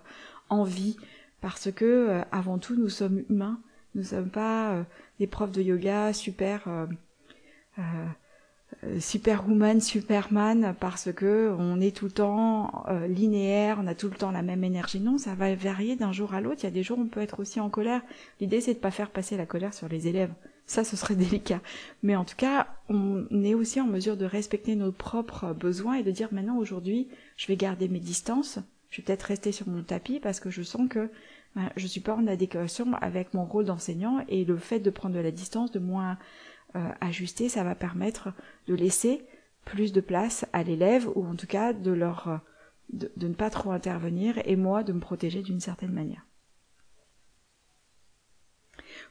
envie, 0.49 0.97
parce 1.41 1.71
que 1.71 1.85
euh, 1.85 2.23
avant 2.33 2.59
tout, 2.59 2.77
nous 2.77 2.89
sommes 2.89 3.23
humains. 3.29 3.61
Nous 3.95 4.03
ne 4.03 4.07
sommes 4.07 4.31
pas 4.31 4.73
euh, 4.73 4.83
des 5.19 5.27
profs 5.27 5.53
de 5.53 5.63
yoga 5.63 6.13
super 6.13 6.69
superwoman, 8.99 9.81
superman, 9.81 10.75
parce 10.81 11.13
que 11.13 11.55
on 11.59 11.81
est 11.81 11.97
tout 11.97 12.07
le 12.07 12.11
temps 12.11 12.85
linéaire, 13.09 13.79
on 13.81 13.87
a 13.87 13.95
tout 13.95 14.09
le 14.09 14.17
temps 14.17 14.31
la 14.33 14.43
même 14.43 14.65
énergie. 14.65 15.01
Non, 15.01 15.17
ça 15.19 15.35
va 15.35 15.55
varier 15.55 15.97
d'un 15.97 16.13
jour 16.13 16.35
à 16.35 16.41
l'autre. 16.41 16.61
Il 16.63 16.65
y 16.65 16.69
a 16.69 16.73
des 16.73 16.83
jours 16.83 16.99
où 16.99 17.03
on 17.03 17.09
peut 17.09 17.21
être 17.21 17.41
aussi 17.41 17.61
en 17.61 17.71
colère. 17.71 18.03
L'idée, 18.41 18.61
c'est 18.61 18.75
de 18.75 18.79
pas 18.79 18.91
faire 18.91 19.11
passer 19.11 19.37
la 19.37 19.47
colère 19.47 19.75
sur 19.75 19.89
les 19.89 20.09
élèves. 20.09 20.33
Ça, 20.67 20.85
ce 20.85 20.97
serait 20.97 21.15
délicat. 21.17 21.61
Mais 22.03 22.17
en 22.17 22.25
tout 22.25 22.37
cas, 22.37 22.69
on 22.89 23.27
est 23.43 23.55
aussi 23.55 23.81
en 23.81 23.87
mesure 23.87 24.17
de 24.17 24.25
respecter 24.25 24.77
nos 24.77 24.93
propres 24.93 25.53
besoins 25.53 25.95
et 25.95 26.03
de 26.03 26.11
dire 26.11 26.29
maintenant, 26.33 26.57
aujourd'hui, 26.57 27.09
je 27.37 27.47
vais 27.47 27.57
garder 27.57 27.89
mes 27.89 28.01
distances. 28.01 28.59
Je 28.91 28.99
vais 29.01 29.07
peut-être 29.07 29.23
rester 29.23 29.53
sur 29.53 29.69
mon 29.69 29.83
tapis 29.83 30.21
parce 30.21 30.41
que 30.41 30.51
je 30.51 30.63
sens 30.63 30.89
que 30.89 31.11
ben, 31.57 31.71
je 31.77 31.87
suis 31.87 32.01
pas 32.01 32.15
en 32.15 32.27
adéquation 32.27 32.95
avec 32.95 33.35
mon 33.35 33.45
rôle 33.45 33.65
d'enseignant 33.65 34.25
et 34.29 34.45
le 34.45 34.57
fait 34.57 34.81
de 34.81 34.91
prendre 34.91 35.15
de 35.15 35.21
la 35.21 35.31
distance, 35.31 35.73
de 35.73 35.79
moins 35.79 36.19
ajuster, 37.01 37.49
ça 37.49 37.63
va 37.63 37.77
permettre 37.77 38.31
de 38.67 38.75
laisser 38.75 39.23
plus 39.65 39.93
de 39.93 40.01
place 40.01 40.45
à 40.53 40.65
l'élève 40.65 41.09
ou 41.15 41.25
en 41.25 41.37
tout 41.37 41.47
cas 41.47 41.73
de 41.73 41.93
leur 41.93 42.41
de, 42.93 43.11
ne 43.17 43.35
pas 43.35 43.51
trop 43.51 43.71
intervenir 43.71 44.39
et 44.45 44.57
moi 44.57 44.83
de 44.83 44.93
me 44.93 45.01
protéger 45.01 45.43
d'une 45.43 45.61
certaine 45.61 45.93
manière. 45.93 46.27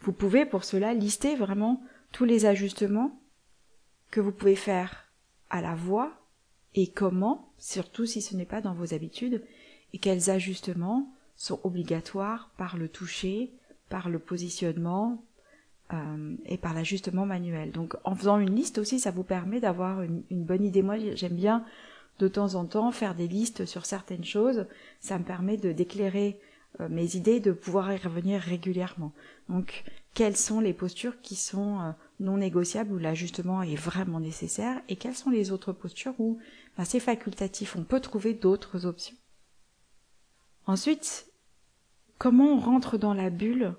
Vous 0.01 0.13
pouvez 0.13 0.45
pour 0.45 0.63
cela 0.63 0.93
lister 0.93 1.35
vraiment 1.35 1.81
tous 2.11 2.25
les 2.25 2.45
ajustements 2.45 3.19
que 4.11 4.21
vous 4.21 4.31
pouvez 4.31 4.55
faire 4.55 5.11
à 5.49 5.61
la 5.61 5.75
voix 5.75 6.11
et 6.75 6.87
comment, 6.87 7.51
surtout 7.57 8.05
si 8.05 8.21
ce 8.21 8.35
n'est 8.35 8.45
pas 8.45 8.61
dans 8.61 8.73
vos 8.73 8.93
habitudes, 8.93 9.43
et 9.93 9.97
quels 9.99 10.29
ajustements 10.29 11.11
sont 11.35 11.59
obligatoires 11.63 12.51
par 12.57 12.77
le 12.77 12.89
toucher, 12.89 13.51
par 13.89 14.09
le 14.09 14.19
positionnement 14.19 15.23
euh, 15.93 16.35
et 16.45 16.57
par 16.57 16.73
l'ajustement 16.73 17.25
manuel. 17.25 17.71
Donc 17.71 17.95
en 18.03 18.15
faisant 18.15 18.39
une 18.39 18.55
liste 18.55 18.77
aussi, 18.77 18.99
ça 18.99 19.11
vous 19.11 19.23
permet 19.23 19.59
d'avoir 19.59 20.01
une, 20.01 20.23
bonne 20.31 20.63
idée. 20.63 20.81
Moi, 20.81 20.97
j'aime 21.15 21.35
bien 21.35 21.65
de 22.19 22.27
temps 22.27 22.55
en 22.55 22.65
temps 22.65 22.91
faire 22.91 23.15
des 23.15 23.27
listes 23.27 23.65
sur 23.65 23.85
certaines 23.85 24.23
choses. 24.23 24.65
Ça 24.99 25.19
me 25.19 25.23
permet 25.23 25.57
de 25.57 25.71
d'éclairer 25.71 26.39
mes 26.89 27.15
idées, 27.15 27.39
de 27.39 27.51
pouvoir 27.51 27.93
y 27.93 27.97
revenir 27.97 28.41
régulièrement. 28.41 29.11
Donc 29.49 29.83
quelles 30.13 30.37
sont 30.37 30.59
les 30.59 30.73
postures 30.73 31.19
qui 31.21 31.35
sont 31.35 31.79
euh, 31.79 31.91
non 32.19 32.37
négociables 32.37 32.93
où 32.93 32.97
l'ajustement 32.97 33.63
est 33.63 33.75
vraiment 33.75 34.19
nécessaire 34.19 34.81
et 34.87 34.95
quelles 34.95 35.15
sont 35.15 35.31
les 35.31 35.51
autres 35.51 35.73
postures 35.73 36.13
où 36.19 36.39
ben, 36.77 36.85
c'est 36.85 36.99
facultatif, 36.99 37.75
on 37.75 37.83
peut 37.83 37.99
trouver 37.99 38.33
d'autres 38.33 38.85
options. 38.85 39.15
Ensuite, 40.65 41.27
comment 42.17 42.53
on 42.53 42.59
rentre 42.59 42.97
dans 42.97 43.13
la 43.13 43.29
bulle 43.29 43.75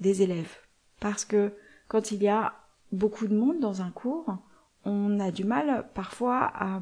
des 0.00 0.22
élèves? 0.22 0.56
Parce 1.00 1.24
que 1.24 1.52
quand 1.86 2.10
il 2.10 2.22
y 2.22 2.28
a 2.28 2.54
beaucoup 2.92 3.26
de 3.26 3.36
monde 3.36 3.60
dans 3.60 3.82
un 3.82 3.90
cours, 3.90 4.36
on 4.84 5.20
a 5.20 5.30
du 5.30 5.44
mal 5.44 5.88
parfois 5.94 6.50
à 6.54 6.80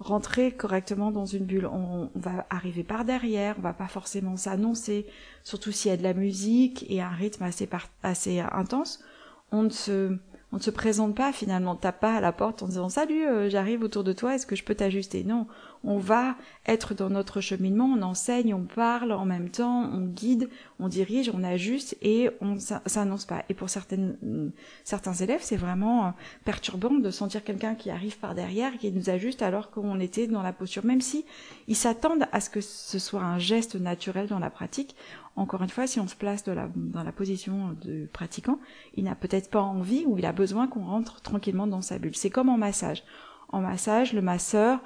rentrer 0.00 0.50
correctement 0.50 1.10
dans 1.12 1.26
une 1.26 1.44
bulle. 1.44 1.66
On, 1.66 2.10
va 2.14 2.46
arriver 2.50 2.82
par 2.82 3.04
derrière, 3.04 3.56
on 3.58 3.62
va 3.62 3.74
pas 3.74 3.86
forcément 3.86 4.36
s'annoncer, 4.36 5.06
surtout 5.44 5.70
s'il 5.70 5.90
y 5.90 5.94
a 5.94 5.96
de 5.96 6.02
la 6.02 6.14
musique 6.14 6.86
et 6.88 7.00
un 7.00 7.10
rythme 7.10 7.44
assez, 7.44 7.68
assez 8.02 8.40
intense. 8.40 9.04
On 9.52 9.62
ne 9.62 9.70
se 9.70 10.18
on 10.52 10.56
ne 10.56 10.62
se 10.62 10.70
présente 10.70 11.14
pas 11.14 11.32
finalement, 11.32 11.76
tape 11.76 12.00
pas 12.00 12.14
à 12.16 12.20
la 12.20 12.32
porte 12.32 12.64
en 12.64 12.66
disant 12.66 12.88
salut, 12.88 13.24
euh, 13.24 13.48
j'arrive 13.48 13.84
autour 13.84 14.02
de 14.02 14.12
toi, 14.12 14.34
est-ce 14.34 14.46
que 14.46 14.56
je 14.56 14.64
peux 14.64 14.74
t'ajuster? 14.74 15.22
Non, 15.22 15.46
on 15.82 15.98
va 15.98 16.36
être 16.66 16.94
dans 16.94 17.08
notre 17.08 17.40
cheminement, 17.40 17.86
on 17.86 18.02
enseigne, 18.02 18.52
on 18.52 18.64
parle 18.64 19.12
en 19.12 19.24
même 19.24 19.48
temps, 19.48 19.90
on 19.92 20.00
guide, 20.00 20.50
on 20.78 20.88
dirige, 20.88 21.30
on 21.32 21.42
ajuste 21.42 21.96
et 22.02 22.28
on 22.40 22.58
s'annonce 22.58 23.24
pas. 23.24 23.44
Et 23.48 23.54
pour 23.54 23.70
certaines, 23.70 24.52
certains 24.84 25.14
élèves, 25.14 25.40
c'est 25.42 25.56
vraiment 25.56 26.06
euh, 26.06 26.10
perturbant 26.44 26.90
de 26.90 27.10
sentir 27.10 27.44
quelqu'un 27.44 27.74
qui 27.74 27.90
arrive 27.90 28.18
par 28.18 28.34
derrière, 28.34 28.76
qui 28.76 28.92
nous 28.92 29.08
ajuste 29.08 29.40
alors 29.40 29.70
qu'on 29.70 30.00
était 30.00 30.26
dans 30.26 30.42
la 30.42 30.52
posture, 30.52 30.84
même 30.84 31.00
si 31.00 31.24
ils 31.66 31.76
s'attendent 31.76 32.26
à 32.30 32.40
ce 32.40 32.50
que 32.50 32.60
ce 32.60 32.98
soit 32.98 33.22
un 33.22 33.38
geste 33.38 33.76
naturel 33.76 34.26
dans 34.26 34.38
la 34.38 34.50
pratique. 34.50 34.94
Encore 35.36 35.62
une 35.62 35.70
fois, 35.70 35.86
si 35.86 35.98
on 35.98 36.08
se 36.08 36.16
place 36.16 36.44
dans 36.44 37.02
la 37.02 37.12
position 37.12 37.74
de 37.82 38.06
pratiquant, 38.12 38.58
il 38.96 39.04
n'a 39.04 39.14
peut-être 39.14 39.48
pas 39.48 39.62
envie 39.62 40.04
ou 40.06 40.18
il 40.18 40.26
a 40.26 40.32
besoin 40.32 40.66
qu'on 40.66 40.84
rentre 40.84 41.22
tranquillement 41.22 41.66
dans 41.66 41.80
sa 41.80 41.98
bulle. 41.98 42.16
C'est 42.16 42.30
comme 42.30 42.50
en 42.50 42.58
massage. 42.58 43.04
En 43.48 43.60
massage, 43.60 44.12
le 44.12 44.20
masseur 44.20 44.80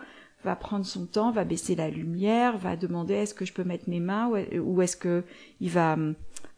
va 0.45 0.57
prendre 0.57 0.85
son 0.85 1.07
temps, 1.07 1.31
va 1.31 1.45
baisser 1.45 1.75
la 1.75 1.91
lumière, 1.91 2.59
va 2.59 2.77
demander 2.77 3.15
est-ce 3.15 3.35
que 3.35 3.45
je 3.45 3.53
peux 3.53 3.65
mettre 3.65 3.89
mes 3.89 4.01
mains 4.01 4.31
ou 4.61 4.83
est-ce 4.83 4.97
que 4.97 5.25
il 5.61 5.71
va 5.71 5.97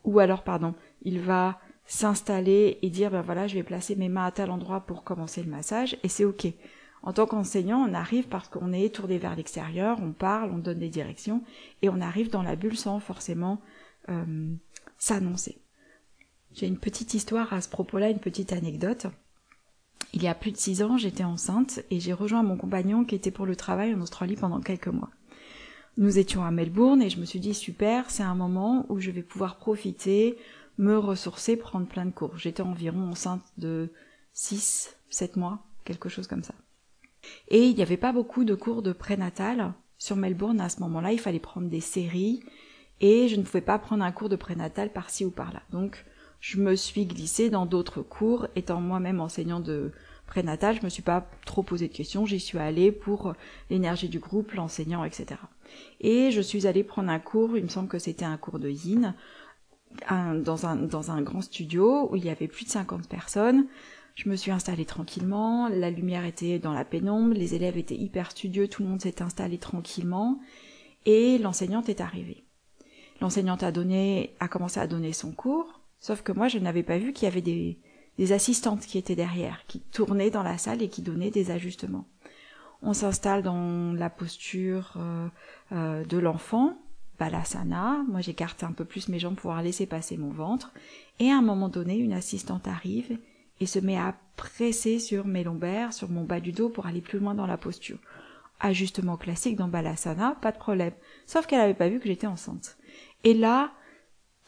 ou 0.04 0.18
alors 0.18 0.42
pardon, 0.42 0.74
il 1.02 1.20
va 1.20 1.58
s'installer 1.86 2.78
et 2.82 2.90
dire 2.90 3.10
ben 3.10 3.22
voilà, 3.22 3.46
je 3.46 3.54
vais 3.54 3.62
placer 3.62 3.96
mes 3.96 4.08
mains 4.08 4.26
à 4.26 4.30
tel 4.32 4.50
endroit 4.50 4.80
pour 4.80 5.04
commencer 5.04 5.42
le 5.42 5.50
massage 5.50 5.96
et 6.02 6.08
c'est 6.08 6.24
OK. 6.24 6.46
En 7.02 7.12
tant 7.12 7.26
qu'enseignant, 7.26 7.78
on 7.88 7.94
arrive 7.94 8.26
parce 8.26 8.48
qu'on 8.48 8.72
est 8.72 8.92
tourné 8.92 9.18
vers 9.18 9.36
l'extérieur, 9.36 9.98
on 10.02 10.12
parle, 10.12 10.50
on 10.50 10.58
donne 10.58 10.80
des 10.80 10.88
directions 10.88 11.42
et 11.82 11.88
on 11.88 12.00
arrive 12.00 12.30
dans 12.30 12.42
la 12.42 12.56
bulle 12.56 12.76
sans 12.76 12.98
forcément 12.98 13.60
euh, 14.08 14.52
s'annoncer. 14.98 15.60
J'ai 16.52 16.66
une 16.66 16.78
petite 16.78 17.14
histoire 17.14 17.52
à 17.52 17.60
ce 17.60 17.68
propos-là, 17.68 18.10
une 18.10 18.18
petite 18.18 18.52
anecdote. 18.52 19.06
Il 20.12 20.22
y 20.22 20.28
a 20.28 20.34
plus 20.34 20.52
de 20.52 20.56
six 20.56 20.82
ans, 20.82 20.96
j'étais 20.96 21.24
enceinte 21.24 21.80
et 21.90 22.00
j'ai 22.00 22.12
rejoint 22.12 22.42
mon 22.42 22.56
compagnon 22.56 23.04
qui 23.04 23.14
était 23.14 23.30
pour 23.30 23.46
le 23.46 23.56
travail 23.56 23.94
en 23.94 24.00
Australie 24.00 24.36
pendant 24.36 24.60
quelques 24.60 24.88
mois. 24.88 25.10
Nous 25.98 26.18
étions 26.18 26.44
à 26.44 26.50
Melbourne 26.50 27.02
et 27.02 27.10
je 27.10 27.18
me 27.18 27.24
suis 27.24 27.40
dit 27.40 27.54
super, 27.54 28.10
c'est 28.10 28.22
un 28.22 28.34
moment 28.34 28.86
où 28.88 29.00
je 29.00 29.10
vais 29.10 29.22
pouvoir 29.22 29.56
profiter, 29.56 30.36
me 30.78 30.98
ressourcer, 30.98 31.56
prendre 31.56 31.86
plein 31.86 32.04
de 32.04 32.10
cours. 32.10 32.36
J'étais 32.38 32.62
environ 32.62 33.10
enceinte 33.10 33.42
de 33.58 33.92
6, 34.32 34.96
7 35.10 35.36
mois, 35.36 35.66
quelque 35.84 36.08
chose 36.08 36.26
comme 36.26 36.42
ça. 36.42 36.54
Et 37.48 37.64
il 37.64 37.74
n'y 37.74 37.82
avait 37.82 37.96
pas 37.96 38.12
beaucoup 38.12 38.44
de 38.44 38.54
cours 38.54 38.82
de 38.82 38.92
prénatal 38.92 39.72
sur 39.98 40.16
Melbourne 40.16 40.60
à 40.60 40.68
ce 40.68 40.80
moment-là, 40.80 41.12
il 41.12 41.20
fallait 41.20 41.38
prendre 41.38 41.68
des 41.68 41.80
séries 41.80 42.42
et 43.00 43.28
je 43.28 43.36
ne 43.36 43.42
pouvais 43.42 43.62
pas 43.62 43.78
prendre 43.78 44.04
un 44.04 44.12
cours 44.12 44.28
de 44.28 44.36
prénatal 44.36 44.92
par-ci 44.92 45.24
ou 45.24 45.30
par-là. 45.30 45.62
Donc 45.72 46.04
je 46.40 46.58
me 46.58 46.76
suis 46.76 47.06
glissée 47.06 47.50
dans 47.50 47.66
d'autres 47.66 48.02
cours, 48.02 48.46
étant 48.56 48.80
moi-même 48.80 49.20
enseignant 49.20 49.60
de 49.60 49.92
prénatal, 50.26 50.76
je 50.78 50.84
me 50.84 50.88
suis 50.88 51.02
pas 51.02 51.28
trop 51.44 51.62
posé 51.62 51.88
de 51.88 51.92
questions, 51.92 52.26
j'y 52.26 52.40
suis 52.40 52.58
allée 52.58 52.92
pour 52.92 53.34
l'énergie 53.70 54.08
du 54.08 54.18
groupe, 54.18 54.52
l'enseignant, 54.52 55.04
etc. 55.04 55.40
Et 56.00 56.30
je 56.30 56.40
suis 56.40 56.66
allée 56.66 56.84
prendre 56.84 57.10
un 57.10 57.18
cours, 57.18 57.56
il 57.56 57.64
me 57.64 57.68
semble 57.68 57.88
que 57.88 57.98
c'était 57.98 58.24
un 58.24 58.36
cours 58.36 58.58
de 58.58 58.68
yin, 58.68 59.14
dans, 60.10 60.66
un, 60.66 60.76
dans 60.76 61.10
un 61.10 61.22
grand 61.22 61.40
studio 61.40 62.08
où 62.10 62.16
il 62.16 62.24
y 62.24 62.30
avait 62.30 62.48
plus 62.48 62.64
de 62.64 62.70
50 62.70 63.08
personnes. 63.08 63.66
Je 64.14 64.28
me 64.28 64.36
suis 64.36 64.50
installée 64.50 64.86
tranquillement, 64.86 65.68
la 65.68 65.90
lumière 65.90 66.24
était 66.24 66.58
dans 66.58 66.72
la 66.72 66.84
pénombre, 66.84 67.34
les 67.34 67.54
élèves 67.54 67.76
étaient 67.76 67.96
hyper 67.96 68.30
studieux, 68.30 68.66
tout 68.66 68.82
le 68.82 68.88
monde 68.88 69.00
s'est 69.00 69.22
installé 69.22 69.58
tranquillement, 69.58 70.40
et 71.04 71.38
l'enseignante 71.38 71.88
est 71.88 72.00
arrivée. 72.00 72.44
L'enseignante 73.20 73.62
a 73.62 73.72
donné, 73.72 74.34
a 74.40 74.48
commencé 74.48 74.80
à 74.80 74.86
donner 74.86 75.12
son 75.12 75.32
cours, 75.32 75.75
sauf 76.00 76.22
que 76.22 76.32
moi 76.32 76.48
je 76.48 76.58
n'avais 76.58 76.82
pas 76.82 76.98
vu 76.98 77.12
qu'il 77.12 77.26
y 77.26 77.30
avait 77.30 77.42
des, 77.42 77.78
des 78.18 78.32
assistantes 78.32 78.86
qui 78.86 78.98
étaient 78.98 79.16
derrière, 79.16 79.64
qui 79.66 79.80
tournaient 79.80 80.30
dans 80.30 80.42
la 80.42 80.58
salle 80.58 80.82
et 80.82 80.88
qui 80.88 81.02
donnaient 81.02 81.30
des 81.30 81.50
ajustements. 81.50 82.06
On 82.82 82.92
s'installe 82.92 83.42
dans 83.42 83.92
la 83.92 84.10
posture 84.10 84.94
euh, 84.96 85.28
euh, 85.72 86.04
de 86.04 86.18
l'enfant, 86.18 86.78
balasana. 87.18 88.04
Moi, 88.08 88.20
j'écarte 88.20 88.62
un 88.62 88.72
peu 88.72 88.84
plus 88.84 89.08
mes 89.08 89.18
jambes 89.18 89.34
pour 89.34 89.42
pouvoir 89.42 89.62
laisser 89.62 89.86
passer 89.86 90.16
mon 90.16 90.30
ventre. 90.30 90.72
Et 91.18 91.30
à 91.30 91.38
un 91.38 91.42
moment 91.42 91.68
donné, 91.68 91.96
une 91.96 92.12
assistante 92.12 92.68
arrive 92.68 93.18
et 93.60 93.66
se 93.66 93.78
met 93.78 93.96
à 93.96 94.14
presser 94.36 94.98
sur 94.98 95.26
mes 95.26 95.44
lombaires, 95.44 95.92
sur 95.92 96.10
mon 96.10 96.24
bas 96.24 96.40
du 96.40 96.52
dos 96.52 96.68
pour 96.68 96.86
aller 96.86 97.00
plus 97.00 97.18
loin 97.18 97.34
dans 97.34 97.46
la 97.46 97.56
posture. 97.56 97.98
Ajustement 98.60 99.16
classique 99.16 99.56
dans 99.56 99.68
balasana, 99.68 100.36
pas 100.40 100.52
de 100.52 100.58
problème. 100.58 100.92
Sauf 101.26 101.46
qu'elle 101.46 101.58
n'avait 101.58 101.74
pas 101.74 101.88
vu 101.88 101.98
que 101.98 102.06
j'étais 102.06 102.26
enceinte. 102.26 102.76
Et 103.24 103.34
là, 103.34 103.72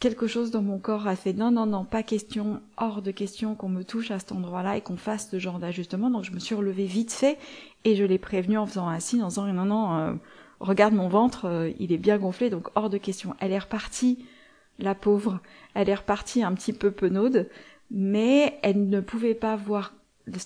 quelque 0.01 0.27
chose 0.27 0.51
dans 0.51 0.63
mon 0.63 0.79
corps 0.79 1.09
a 1.09 1.17
fait 1.17 1.33
non, 1.33 1.51
non, 1.51 1.67
non, 1.67 1.85
pas 1.85 2.03
question, 2.03 2.63
hors 2.77 3.03
de 3.03 3.11
question 3.11 3.55
qu'on 3.55 3.69
me 3.69 3.83
touche 3.83 4.11
à 4.11 4.19
cet 4.19 4.33
endroit-là 4.33 4.77
et 4.77 4.81
qu'on 4.81 4.97
fasse 4.97 5.29
ce 5.31 5.39
genre 5.39 5.59
d'ajustement. 5.59 6.11
Donc 6.11 6.25
je 6.25 6.33
me 6.33 6.39
suis 6.39 6.55
relevée 6.55 6.87
vite 6.87 7.13
fait 7.13 7.39
et 7.85 7.97
je 7.97 8.05
l'ai 8.05 8.19
prévenu 8.19 8.59
en 8.59 8.67
faisant 8.67 8.89
ainsi, 8.89 9.21
en 9.23 9.29
disant 9.29 9.53
non, 9.53 9.65
non, 9.65 9.97
euh, 9.97 10.15
regarde 10.61 10.95
mon 10.95 11.09
ventre, 11.09 11.47
euh, 11.47 11.71
il 11.79 11.93
est 11.93 11.99
bien 11.99 12.19
gonflé, 12.19 12.51
donc 12.51 12.69
hors 12.75 12.91
de 12.91 12.99
question. 12.99 13.35
Elle 13.41 13.53
est 13.53 13.59
repartie, 13.59 14.25
la 14.79 14.95
pauvre, 14.95 15.41
elle 15.75 15.89
est 15.89 15.95
repartie 15.95 16.43
un 16.43 16.55
petit 16.55 16.73
peu 16.73 16.91
penaude, 16.91 17.49
mais 17.91 18.59
elle 18.63 18.89
ne 18.89 19.01
pouvait 19.01 19.35
pas 19.35 19.57
voir 19.57 19.95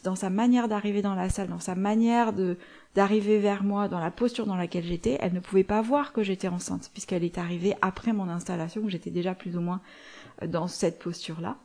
dans 0.05 0.17
sa 0.17 0.31
manière 0.31 0.69
d'arriver 0.69 1.03
dans 1.03 1.15
la 1.15 1.29
salle, 1.29 1.49
dans 1.49 1.59
sa 1.59 1.75
manière 1.75 2.33
de 2.33 2.57
d'arriver 2.95 3.39
vers 3.39 3.65
moi, 3.65 3.89
dans 3.89 4.01
la 4.01 4.11
posture 4.11 4.47
dans 4.47 4.57
laquelle 4.57 4.85
j'étais, 4.85 5.17
elle 5.21 5.33
ne 5.33 5.41
pouvait 5.41 5.65
pas 5.65 5.81
voir 5.81 6.13
que 6.13 6.23
j'étais 6.23 6.49
enceinte, 6.49 6.91
puisqu'elle 6.93 7.25
est 7.25 7.39
arrivée 7.39 7.75
après 7.81 8.13
mon 8.13 8.29
installation, 8.29 8.83
où 8.83 8.91
j'étais 8.91 9.11
déjà 9.11 9.35
plus 9.35 9.57
ou 9.57 9.61
moins 9.61 9.81
euh, 10.43 10.47
dans 10.47 10.69
cette 10.69 10.99
posture-là. 10.99 11.57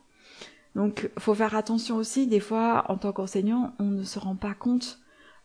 Donc, 0.74 1.10
faut 1.18 1.34
faire 1.34 1.54
attention 1.54 1.96
aussi. 1.96 2.26
Des 2.26 2.40
fois, 2.40 2.84
en 2.88 2.96
tant 2.96 3.12
qu'enseignant, 3.12 3.74
on 3.78 3.86
ne 3.86 4.04
se 4.04 4.18
rend 4.18 4.36
pas 4.36 4.54
compte 4.54 5.00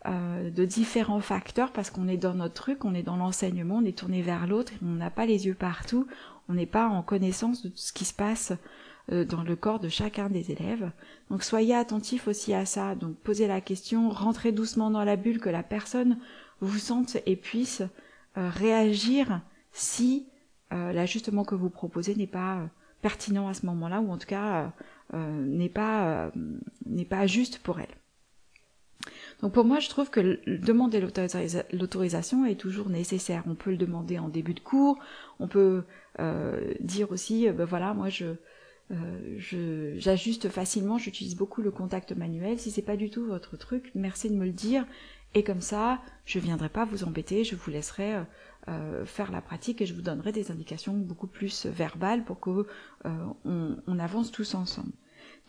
euh, 0.06 0.50
de 0.50 0.66
différents 0.66 1.22
facteurs 1.22 1.72
parce 1.72 1.90
qu'on 1.90 2.08
est 2.08 2.18
dans 2.18 2.34
notre 2.34 2.54
truc, 2.54 2.84
on 2.86 2.94
est 2.94 3.04
dans 3.04 3.16
l'enseignement, 3.16 3.78
on 3.78 3.86
est 3.86 3.98
tourné 3.98 4.22
vers 4.22 4.48
l'autre, 4.48 4.74
on 4.84 4.92
n'a 4.92 5.10
pas 5.10 5.26
les 5.26 5.46
yeux 5.46 5.54
partout, 5.54 6.08
on 6.50 6.54
n'est 6.54 6.66
pas 6.66 6.88
en 6.88 7.02
connaissance 7.02 7.64
de 7.64 7.70
tout 7.70 7.78
ce 7.78 7.94
qui 7.94 8.04
se 8.06 8.14
passe 8.14 8.52
dans 9.10 9.44
le 9.44 9.56
corps 9.56 9.80
de 9.80 9.90
chacun 9.90 10.30
des 10.30 10.52
élèves. 10.52 10.92
Donc 11.30 11.44
soyez 11.44 11.76
attentifs 11.76 12.28
aussi 12.28 12.54
à 12.54 12.66
ça. 12.66 12.96
Donc 12.96 13.16
posez 13.18 13.48
la 13.48 13.62
question, 13.62 14.10
rentrez 14.10 14.52
doucement 14.52 14.90
dans 14.90 15.04
la 15.04 15.16
bulle, 15.16 15.40
que 15.40 15.50
la 15.50 15.64
personne 15.64 16.18
vous 16.62 16.78
sente 16.78 17.18
et 17.26 17.36
puisse 17.36 17.82
euh, 18.38 18.50
réagir 18.50 19.42
si 19.72 20.28
euh, 20.72 20.94
l'ajustement 20.94 21.44
que 21.44 21.56
vous 21.56 21.70
proposez 21.70 22.16
n'est 22.16 22.28
pas 22.28 22.70
pertinent 23.02 23.50
à 23.50 23.54
ce 23.54 23.66
moment-là 23.66 24.00
ou 24.00 24.12
en 24.12 24.18
tout 24.18 24.28
cas 24.28 24.72
n'est 25.12 25.70
pas 25.70 26.32
n'est 26.86 27.06
pas 27.06 27.28
juste 27.28 27.60
pour 27.60 27.80
elle. 27.80 27.94
Donc 29.42 29.52
pour 29.52 29.66
moi, 29.66 29.80
je 29.80 29.90
trouve 29.90 30.10
que 30.10 30.40
demander 30.48 31.02
l'autorisation 31.74 32.46
est 32.46 32.56
toujours 32.56 32.90
nécessaire. 32.90 33.44
On 33.46 33.56
peut 33.56 33.72
le 33.72 33.78
demander 33.78 34.18
en 34.18 34.30
début 34.30 34.54
de 34.54 34.62
cours, 34.62 34.98
on 35.40 35.50
peut 35.50 35.84
dire 36.80 37.12
aussi, 37.12 37.50
ben 37.50 37.66
voilà, 37.66 37.94
moi 37.94 38.08
je 38.08 38.36
euh, 38.92 39.96
j'ajuste 39.98 40.50
facilement, 40.50 40.98
j'utilise 40.98 41.36
beaucoup 41.36 41.62
le 41.62 41.72
contact 41.72 42.12
manuel. 42.12 42.60
Si 42.60 42.72
c'est 42.72 42.82
pas 42.82 42.98
du 42.98 43.10
tout 43.10 43.26
votre 43.26 43.58
truc, 43.58 43.92
merci 43.96 44.30
de 44.30 44.36
me 44.36 44.46
le 44.46 44.52
dire. 44.52 44.86
Et 45.36 45.44
comme 45.44 45.62
ça, 45.62 46.00
je 46.26 46.38
viendrai 46.40 46.70
pas 46.70 46.86
vous 46.86 47.04
embêter, 47.04 47.44
je 47.44 47.56
vous 47.56 47.72
laisserai 47.72 48.16
euh, 48.16 48.24
euh, 48.68 49.06
faire 49.06 49.32
la 49.32 49.42
pratique 49.42 49.82
et 49.82 49.86
je 49.86 49.94
vous 49.94 50.02
donnerai 50.02 50.32
des 50.32 50.52
indications 50.52 50.94
beaucoup 50.94 51.28
plus 51.28 51.66
verbales 51.66 52.24
pour 52.24 52.40
que 52.40 52.68
on, 53.04 53.78
on, 53.88 54.00
avance 54.00 54.32
tous 54.32 54.54
ensemble. 54.54 54.94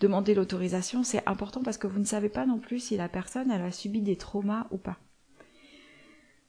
Demander 0.01 0.35
l'autorisation, 0.35 1.05
c'est 1.05 1.27
important 1.29 1.63
parce 1.63 1.79
que 1.79 1.87
vous 1.87 2.01
ne 2.01 2.05
savez 2.05 2.29
pas 2.29 2.47
non 2.47 2.59
plus 2.59 2.81
si 2.81 2.97
la 2.97 3.09
personne 3.09 3.51
elle 3.51 3.63
a 3.63 3.71
subi 3.71 4.01
des 4.01 4.17
traumas 4.17 4.67
ou 4.71 4.79
pas. 4.79 4.99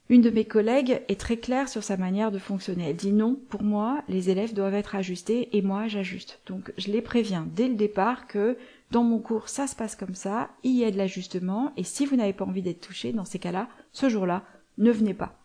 Une 0.08 0.22
de 0.22 0.30
mes 0.30 0.46
collègues 0.46 1.02
est 1.08 1.20
très 1.20 1.38
claire 1.38 1.68
sur 1.68 1.84
sa 1.84 1.98
manière 1.98 2.32
de 2.32 2.38
fonctionner. 2.38 2.90
Elle 2.90 2.96
dit 2.96 3.12
non, 3.12 3.40
pour 3.50 3.64
moi, 3.64 4.04
les 4.08 4.30
élèves 4.30 4.54
doivent 4.54 4.76
être 4.76 4.96
ajustés 4.96 5.50
et 5.58 5.64
moi, 5.64 5.88
j'ajuste. 5.88 6.40
Donc, 6.46 6.72
je 6.78 6.92
les 6.92 7.02
préviens 7.02 7.48
dès 7.56 7.68
le 7.68 7.74
départ 7.74 8.28
que 8.28 8.56
dans 8.92 9.04
mon 9.04 9.18
cours, 9.18 9.50
ça 9.50 9.66
se 9.66 9.76
passe 9.76 9.96
comme 9.96 10.14
ça, 10.14 10.50
il 10.64 10.76
y 10.76 10.86
a 10.86 10.92
de 10.92 10.98
l'ajustement 10.98 11.74
et 11.76 11.84
si 11.84 12.06
vous 12.06 12.16
n'avez 12.16 12.34
pas 12.34 12.46
envie 12.46 12.62
d'être 12.62 12.86
touché, 12.86 13.14
dans 13.14 13.26
ces 13.26 13.40
cas-là, 13.40 13.68
ce 13.94 14.08
jour-là, 14.08 14.44
ne 14.78 14.92
venez 14.92 15.16
pas. 15.16 15.40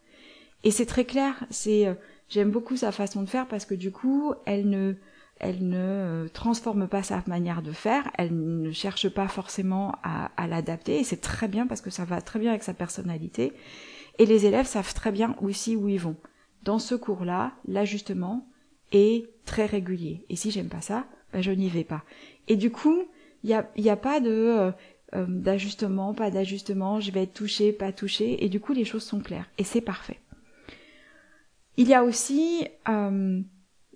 Et 0.62 0.70
c'est 0.70 0.84
très 0.84 1.06
clair, 1.06 1.46
c'est, 1.48 1.86
euh, 1.86 1.94
j'aime 2.28 2.50
beaucoup 2.50 2.76
sa 2.76 2.92
façon 2.92 3.22
de 3.22 3.30
faire 3.30 3.48
parce 3.48 3.64
que 3.64 3.74
du 3.74 3.90
coup, 3.90 4.34
elle 4.44 4.68
ne, 4.68 4.94
euh, 5.42 6.28
transforme 6.34 6.86
pas 6.86 7.02
sa 7.02 7.22
manière 7.26 7.62
de 7.62 7.72
faire, 7.72 8.10
elle 8.18 8.36
ne 8.36 8.72
cherche 8.72 9.08
pas 9.08 9.26
forcément 9.26 9.94
à 10.02 10.46
l'adapter 10.46 11.00
et 11.00 11.04
c'est 11.04 11.22
très 11.22 11.48
bien 11.48 11.66
parce 11.66 11.80
que 11.80 11.88
ça 11.88 12.04
va 12.04 12.20
très 12.20 12.38
bien 12.38 12.50
avec 12.50 12.62
sa 12.62 12.74
personnalité. 12.74 13.54
Et 14.20 14.26
les 14.26 14.44
élèves 14.44 14.66
savent 14.66 14.92
très 14.92 15.12
bien 15.12 15.34
aussi 15.40 15.76
où 15.76 15.88
ils 15.88 15.98
vont. 15.98 16.16
Dans 16.62 16.78
ce 16.78 16.94
cours-là, 16.94 17.52
l'ajustement 17.66 18.46
est 18.92 19.26
très 19.46 19.64
régulier. 19.64 20.26
Et 20.28 20.36
si 20.36 20.50
j'aime 20.50 20.68
pas 20.68 20.82
ça, 20.82 21.06
ben 21.32 21.40
je 21.40 21.50
n'y 21.50 21.70
vais 21.70 21.84
pas. 21.84 22.04
Et 22.46 22.56
du 22.56 22.70
coup, 22.70 23.04
il 23.44 23.48
n'y 23.78 23.88
a, 23.88 23.96
pas 23.96 24.20
euh, 24.20 24.72
euh, 25.14 25.26
d'ajustement, 25.26 26.12
pas 26.12 26.30
d'ajustement, 26.30 27.00
je 27.00 27.10
vais 27.12 27.22
être 27.22 27.32
touché, 27.32 27.72
pas 27.72 27.92
touché. 27.92 28.44
Et 28.44 28.50
du 28.50 28.60
coup, 28.60 28.74
les 28.74 28.84
choses 28.84 29.04
sont 29.04 29.20
claires. 29.20 29.48
Et 29.56 29.64
c'est 29.64 29.80
parfait. 29.80 30.18
Il 31.78 31.88
y 31.88 31.94
a 31.94 32.04
aussi 32.04 32.66
euh, 32.90 33.40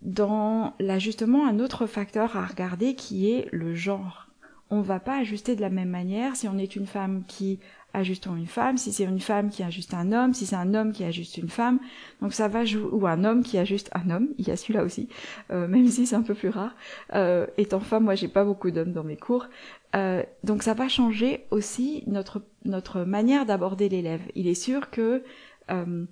dans 0.00 0.72
l'ajustement 0.78 1.46
un 1.46 1.60
autre 1.60 1.86
facteur 1.86 2.34
à 2.38 2.46
regarder 2.46 2.94
qui 2.94 3.30
est 3.30 3.46
le 3.52 3.74
genre. 3.74 4.28
On 4.70 4.80
va 4.80 5.00
pas 5.00 5.18
ajuster 5.18 5.54
de 5.54 5.60
la 5.60 5.68
même 5.68 5.90
manière 5.90 6.34
si 6.34 6.48
on 6.48 6.56
est 6.56 6.76
une 6.76 6.86
femme 6.86 7.24
qui 7.28 7.60
ajustons 7.94 8.36
une 8.36 8.46
femme, 8.46 8.76
si 8.76 8.92
c'est 8.92 9.04
une 9.04 9.20
femme 9.20 9.48
qui 9.48 9.62
ajuste 9.62 9.94
un 9.94 10.12
homme, 10.12 10.34
si 10.34 10.46
c'est 10.46 10.56
un 10.56 10.74
homme 10.74 10.92
qui 10.92 11.04
ajuste 11.04 11.38
une 11.38 11.48
femme. 11.48 11.78
Donc 12.20 12.34
ça 12.34 12.48
va 12.48 12.64
jouer, 12.64 12.88
ou 12.92 13.06
un 13.06 13.24
homme 13.24 13.42
qui 13.42 13.56
ajuste 13.56 13.90
un 13.94 14.10
homme, 14.10 14.28
il 14.38 14.46
y 14.46 14.50
a 14.50 14.56
celui-là 14.56 14.84
aussi, 14.84 15.08
euh, 15.50 15.66
même 15.68 15.88
si 15.88 16.06
c'est 16.06 16.16
un 16.16 16.22
peu 16.22 16.34
plus 16.34 16.50
rare. 16.50 16.74
Euh, 17.14 17.46
étant 17.56 17.80
femme, 17.80 18.04
moi 18.04 18.14
j'ai 18.14 18.28
pas 18.28 18.44
beaucoup 18.44 18.70
d'hommes 18.70 18.92
dans 18.92 19.04
mes 19.04 19.16
cours. 19.16 19.46
Euh, 19.94 20.22
donc 20.42 20.62
ça 20.62 20.74
va 20.74 20.88
changer 20.88 21.44
aussi 21.50 22.02
notre, 22.06 22.42
notre 22.64 23.04
manière 23.04 23.46
d'aborder 23.46 23.88
l'élève. 23.88 24.22
Il 24.34 24.48
est 24.48 24.54
sûr 24.54 24.90
que 24.90 25.22
euh, 25.70 26.04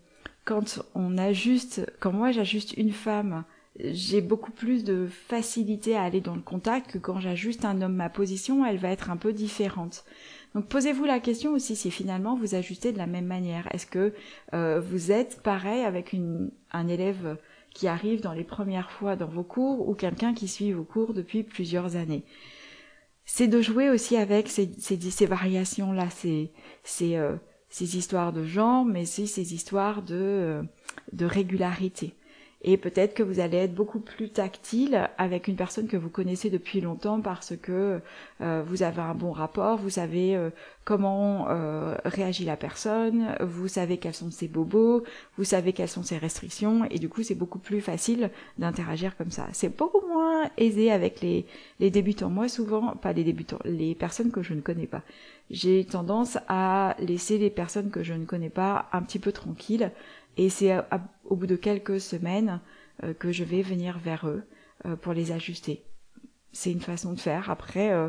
quand 0.44 0.84
on 0.94 1.18
ajuste, 1.18 1.90
quand 2.00 2.12
moi 2.12 2.30
j'ajuste 2.30 2.74
une 2.76 2.92
femme, 2.92 3.44
j'ai 3.78 4.20
beaucoup 4.20 4.50
plus 4.50 4.84
de 4.84 5.06
facilité 5.06 5.96
à 5.96 6.02
aller 6.02 6.20
dans 6.20 6.34
le 6.34 6.42
contact 6.42 6.92
que 6.92 6.98
quand 6.98 7.20
j'ajuste 7.20 7.64
un 7.64 7.80
homme. 7.80 7.94
Ma 7.94 8.10
position, 8.10 8.66
elle 8.66 8.78
va 8.78 8.90
être 8.90 9.10
un 9.10 9.16
peu 9.16 9.32
différente. 9.32 10.04
Donc 10.54 10.66
posez-vous 10.68 11.04
la 11.04 11.20
question 11.20 11.52
aussi 11.52 11.76
si 11.76 11.90
finalement 11.90 12.36
vous 12.36 12.54
ajustez 12.54 12.92
de 12.92 12.98
la 12.98 13.06
même 13.06 13.26
manière. 13.26 13.68
Est-ce 13.72 13.86
que 13.86 14.12
euh, 14.54 14.80
vous 14.80 15.10
êtes 15.10 15.40
pareil 15.42 15.82
avec 15.82 16.14
un 16.72 16.88
élève 16.88 17.38
qui 17.74 17.88
arrive 17.88 18.20
dans 18.20 18.32
les 18.32 18.44
premières 18.44 18.90
fois 18.90 19.16
dans 19.16 19.26
vos 19.26 19.44
cours 19.44 19.88
ou 19.88 19.94
quelqu'un 19.94 20.34
qui 20.34 20.48
suit 20.48 20.72
vos 20.72 20.84
cours 20.84 21.14
depuis 21.14 21.42
plusieurs 21.42 21.96
années? 21.96 22.24
C'est 23.24 23.48
de 23.48 23.62
jouer 23.62 23.88
aussi 23.88 24.16
avec 24.16 24.48
ces, 24.48 24.70
ces, 24.78 25.00
ces 25.00 25.26
variations-là, 25.26 26.10
ces, 26.10 26.52
ces, 26.82 27.16
euh, 27.16 27.36
ces, 27.68 27.96
histoires 27.96 28.32
de 28.32 28.44
genre, 28.44 28.84
mais 28.84 29.02
aussi 29.02 29.28
ces 29.28 29.54
histoires 29.54 30.02
de, 30.02 30.14
euh, 30.14 30.62
de 31.12 31.24
régularité 31.24 32.14
et 32.64 32.76
peut-être 32.76 33.14
que 33.14 33.24
vous 33.24 33.40
allez 33.40 33.56
être 33.56 33.74
beaucoup 33.74 33.98
plus 33.98 34.30
tactile 34.30 35.10
avec 35.18 35.48
une 35.48 35.56
personne 35.56 35.88
que 35.88 35.96
vous 35.96 36.08
connaissez 36.08 36.48
depuis 36.48 36.80
longtemps 36.80 37.20
parce 37.20 37.54
que 37.56 38.00
euh, 38.40 38.62
vous 38.64 38.84
avez 38.84 39.02
un 39.02 39.14
bon 39.14 39.32
rapport, 39.32 39.78
vous 39.78 39.90
savez 39.90 40.36
euh, 40.36 40.50
comment 40.84 41.48
euh, 41.48 41.96
réagit 42.04 42.44
la 42.44 42.56
personne, 42.56 43.34
vous 43.40 43.66
savez 43.66 43.96
quels 43.96 44.14
sont 44.14 44.30
ses 44.30 44.46
bobos, 44.46 45.02
vous 45.36 45.44
savez 45.44 45.72
quelles 45.72 45.88
sont 45.88 46.04
ses 46.04 46.18
restrictions 46.18 46.84
et 46.88 47.00
du 47.00 47.08
coup 47.08 47.24
c'est 47.24 47.34
beaucoup 47.34 47.58
plus 47.58 47.80
facile 47.80 48.30
d'interagir 48.58 49.16
comme 49.16 49.32
ça. 49.32 49.48
C'est 49.52 49.76
beaucoup 49.76 50.06
moins 50.06 50.48
aisé 50.56 50.92
avec 50.92 51.20
les, 51.20 51.46
les 51.80 51.90
débutants. 51.90 52.30
Moi 52.30 52.48
souvent, 52.48 52.94
pas 52.94 53.12
les 53.12 53.24
débutants, 53.24 53.58
les 53.64 53.96
personnes 53.96 54.30
que 54.30 54.42
je 54.42 54.54
ne 54.54 54.60
connais 54.60 54.86
pas. 54.86 55.02
J'ai 55.50 55.84
tendance 55.84 56.38
à 56.48 56.94
laisser 57.00 57.38
les 57.38 57.50
personnes 57.50 57.90
que 57.90 58.04
je 58.04 58.14
ne 58.14 58.24
connais 58.24 58.50
pas 58.50 58.88
un 58.92 59.02
petit 59.02 59.18
peu 59.18 59.32
tranquilles 59.32 59.90
et 60.36 60.48
c'est 60.48 60.76
au 61.24 61.36
bout 61.36 61.46
de 61.46 61.56
quelques 61.56 62.00
semaines 62.00 62.60
euh, 63.04 63.14
que 63.14 63.32
je 63.32 63.44
vais 63.44 63.62
venir 63.62 63.98
vers 63.98 64.26
eux 64.26 64.44
euh, 64.86 64.96
pour 64.96 65.12
les 65.12 65.32
ajuster. 65.32 65.84
C'est 66.52 66.72
une 66.72 66.80
façon 66.80 67.12
de 67.12 67.20
faire. 67.20 67.50
Après, 67.50 67.92
euh, 67.92 68.08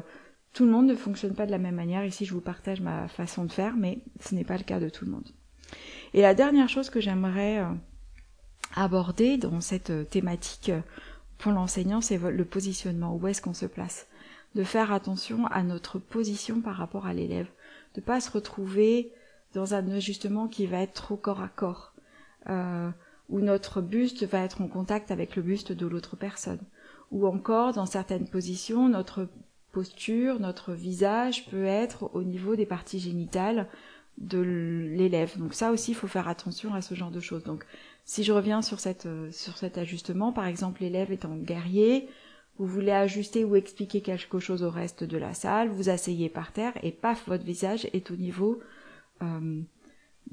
tout 0.53 0.65
le 0.65 0.71
monde 0.71 0.87
ne 0.87 0.95
fonctionne 0.95 1.35
pas 1.35 1.45
de 1.45 1.51
la 1.51 1.57
même 1.57 1.75
manière. 1.75 2.05
Ici, 2.05 2.25
je 2.25 2.33
vous 2.33 2.41
partage 2.41 2.81
ma 2.81 3.07
façon 3.07 3.45
de 3.45 3.51
faire, 3.51 3.75
mais 3.75 3.99
ce 4.19 4.35
n'est 4.35 4.43
pas 4.43 4.57
le 4.57 4.63
cas 4.63 4.79
de 4.79 4.89
tout 4.89 5.05
le 5.05 5.11
monde. 5.11 5.29
Et 6.13 6.21
la 6.21 6.33
dernière 6.33 6.69
chose 6.69 6.89
que 6.89 7.01
j'aimerais 7.01 7.65
aborder 8.75 9.37
dans 9.37 9.61
cette 9.61 10.09
thématique 10.09 10.71
pour 11.39 11.51
l'enseignant, 11.51 12.01
c'est 12.01 12.19
le 12.19 12.45
positionnement. 12.45 13.15
Où 13.15 13.27
est-ce 13.27 13.41
qu'on 13.41 13.55
se 13.55 13.65
place? 13.65 14.07
De 14.53 14.63
faire 14.63 14.91
attention 14.91 15.47
à 15.47 15.63
notre 15.63 15.97
position 15.97 16.61
par 16.61 16.75
rapport 16.75 17.07
à 17.07 17.13
l'élève. 17.13 17.47
De 17.95 18.01
pas 18.01 18.21
se 18.21 18.29
retrouver 18.29 19.11
dans 19.55 19.73
un 19.73 19.89
ajustement 19.89 20.47
qui 20.47 20.67
va 20.67 20.81
être 20.81 20.93
trop 20.93 21.17
corps 21.17 21.41
à 21.41 21.47
corps 21.47 21.92
euh, 22.49 22.89
où 23.29 23.39
notre 23.39 23.81
buste 23.81 24.25
va 24.25 24.43
être 24.43 24.61
en 24.61 24.67
contact 24.67 25.11
avec 25.11 25.35
le 25.35 25.41
buste 25.41 25.71
de 25.71 25.87
l'autre 25.87 26.15
personne. 26.15 26.61
Ou 27.11 27.27
encore, 27.27 27.73
dans 27.73 27.85
certaines 27.85 28.27
positions, 28.27 28.89
notre 28.89 29.29
posture, 29.71 30.39
notre 30.39 30.73
visage 30.73 31.47
peut 31.49 31.65
être 31.65 32.09
au 32.13 32.23
niveau 32.23 32.55
des 32.55 32.65
parties 32.65 32.99
génitales 32.99 33.67
de 34.17 34.39
l'élève. 34.39 35.37
Donc 35.37 35.53
ça 35.53 35.71
aussi, 35.71 35.91
il 35.91 35.95
faut 35.95 36.07
faire 36.07 36.27
attention 36.27 36.73
à 36.73 36.81
ce 36.81 36.93
genre 36.95 37.11
de 37.11 37.19
choses. 37.19 37.43
Donc, 37.43 37.65
si 38.05 38.23
je 38.23 38.31
reviens 38.31 38.61
sur, 38.61 38.79
cette, 38.79 39.07
sur 39.31 39.57
cet 39.57 39.77
ajustement, 39.77 40.31
par 40.31 40.45
exemple, 40.45 40.81
l'élève 40.81 41.11
étant 41.11 41.35
guerrier, 41.35 42.07
vous 42.57 42.67
voulez 42.67 42.91
ajuster 42.91 43.43
ou 43.43 43.55
expliquer 43.55 44.01
quelque 44.01 44.39
chose 44.39 44.63
au 44.63 44.69
reste 44.69 45.03
de 45.03 45.17
la 45.17 45.33
salle, 45.33 45.69
vous 45.69 45.89
asseyez 45.89 46.29
par 46.29 46.51
terre 46.51 46.73
et 46.83 46.91
paf, 46.91 47.27
votre 47.27 47.43
visage 47.43 47.87
est 47.93 48.11
au 48.11 48.15
niveau 48.15 48.59
euh, 49.21 49.61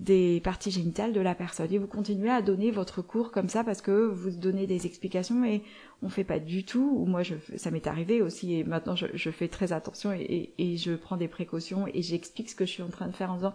des 0.01 0.41
parties 0.41 0.71
génitales 0.71 1.13
de 1.13 1.21
la 1.21 1.35
personne. 1.35 1.73
Et 1.73 1.79
vous 1.79 1.87
continuez 1.87 2.31
à 2.31 2.41
donner 2.41 2.71
votre 2.71 3.03
cours 3.03 3.31
comme 3.31 3.49
ça 3.49 3.63
parce 3.63 3.83
que 3.83 4.09
vous 4.09 4.31
donnez 4.31 4.67
des 4.67 4.87
explications 4.87 5.45
et 5.45 5.63
on 6.03 6.09
fait 6.09 6.25
pas 6.25 6.39
du 6.39 6.65
tout, 6.65 6.97
ou 6.97 7.05
moi 7.05 7.23
je, 7.23 7.35
ça 7.57 7.71
m'est 7.71 7.87
arrivé 7.87 8.23
aussi 8.23 8.55
et 8.55 8.65
maintenant 8.65 8.97
je, 8.97 9.31
fais 9.31 9.49
très 9.49 9.73
attention 9.73 10.13
et, 10.13 10.77
je 10.79 10.93
prends 10.95 11.19
des 11.19 11.29
précautions 11.29 11.87
et 11.87 12.01
j'explique 12.01 12.49
ce 12.49 12.55
que 12.55 12.65
je 12.65 12.71
suis 12.71 12.83
en 12.83 12.89
train 12.89 13.07
de 13.09 13.13
faire 13.13 13.31
en 13.31 13.37
disant 13.37 13.55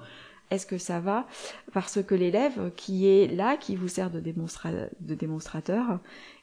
est-ce 0.51 0.67
que 0.67 0.77
ça 0.77 0.99
va? 0.99 1.25
Parce 1.73 2.03
que 2.03 2.13
l'élève 2.13 2.69
qui 2.75 3.07
est 3.07 3.25
là, 3.25 3.57
qui 3.57 3.75
vous 3.75 3.87
sert 3.87 4.11
de 4.11 4.19
démonstrateur, 4.19 5.99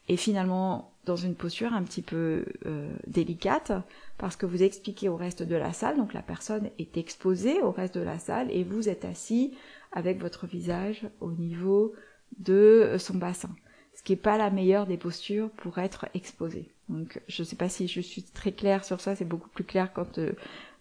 est 0.09 0.17
finalement 0.17 0.93
dans 1.05 1.17
une 1.17 1.35
posture 1.35 1.73
un 1.73 1.83
petit 1.83 2.03
peu 2.03 2.45
euh, 2.67 2.93
délicate 3.07 3.73
parce 4.19 4.37
que 4.37 4.47
vous 4.47 4.63
expliquez 4.63 5.09
au 5.09 5.17
reste 5.17 5.43
de 5.43 5.57
la 5.57 5.73
salle, 5.73 5.97
donc 5.97 6.15
la 6.15 6.23
personne 6.23 6.71
est 6.79 6.97
exposée 6.97 7.61
au 7.63 7.71
reste 7.71 7.97
de 7.97 8.05
la 8.05 8.19
salle 8.19 8.49
et 8.51 8.63
vous 8.63 8.89
êtes 8.89 9.05
assis 9.05 9.53
avec 9.93 10.21
votre 10.21 10.47
visage 10.47 11.09
au 11.21 11.31
niveau 11.33 11.95
de 12.39 12.97
son 12.99 13.15
bassin. 13.15 13.55
Ce 13.95 14.03
qui 14.03 14.13
n'est 14.13 14.17
pas 14.17 14.39
la 14.39 14.51
meilleure 14.51 14.87
des 14.87 14.97
postures 14.97 15.51
pour 15.51 15.79
être 15.79 16.07
exposé. 16.15 16.71
Donc 16.89 17.21
je 17.29 17.43
ne 17.43 17.47
sais 17.47 17.57
pas 17.57 17.69
si 17.69 17.89
je 17.89 18.01
suis 18.01 18.23
très 18.23 18.53
claire 18.53 18.85
sur 18.85 19.01
ça, 19.01 19.15
c'est 19.15 19.25
beaucoup 19.25 19.49
plus 19.49 19.65
clair 19.65 19.93
quand 19.93 20.19
euh, 20.19 20.33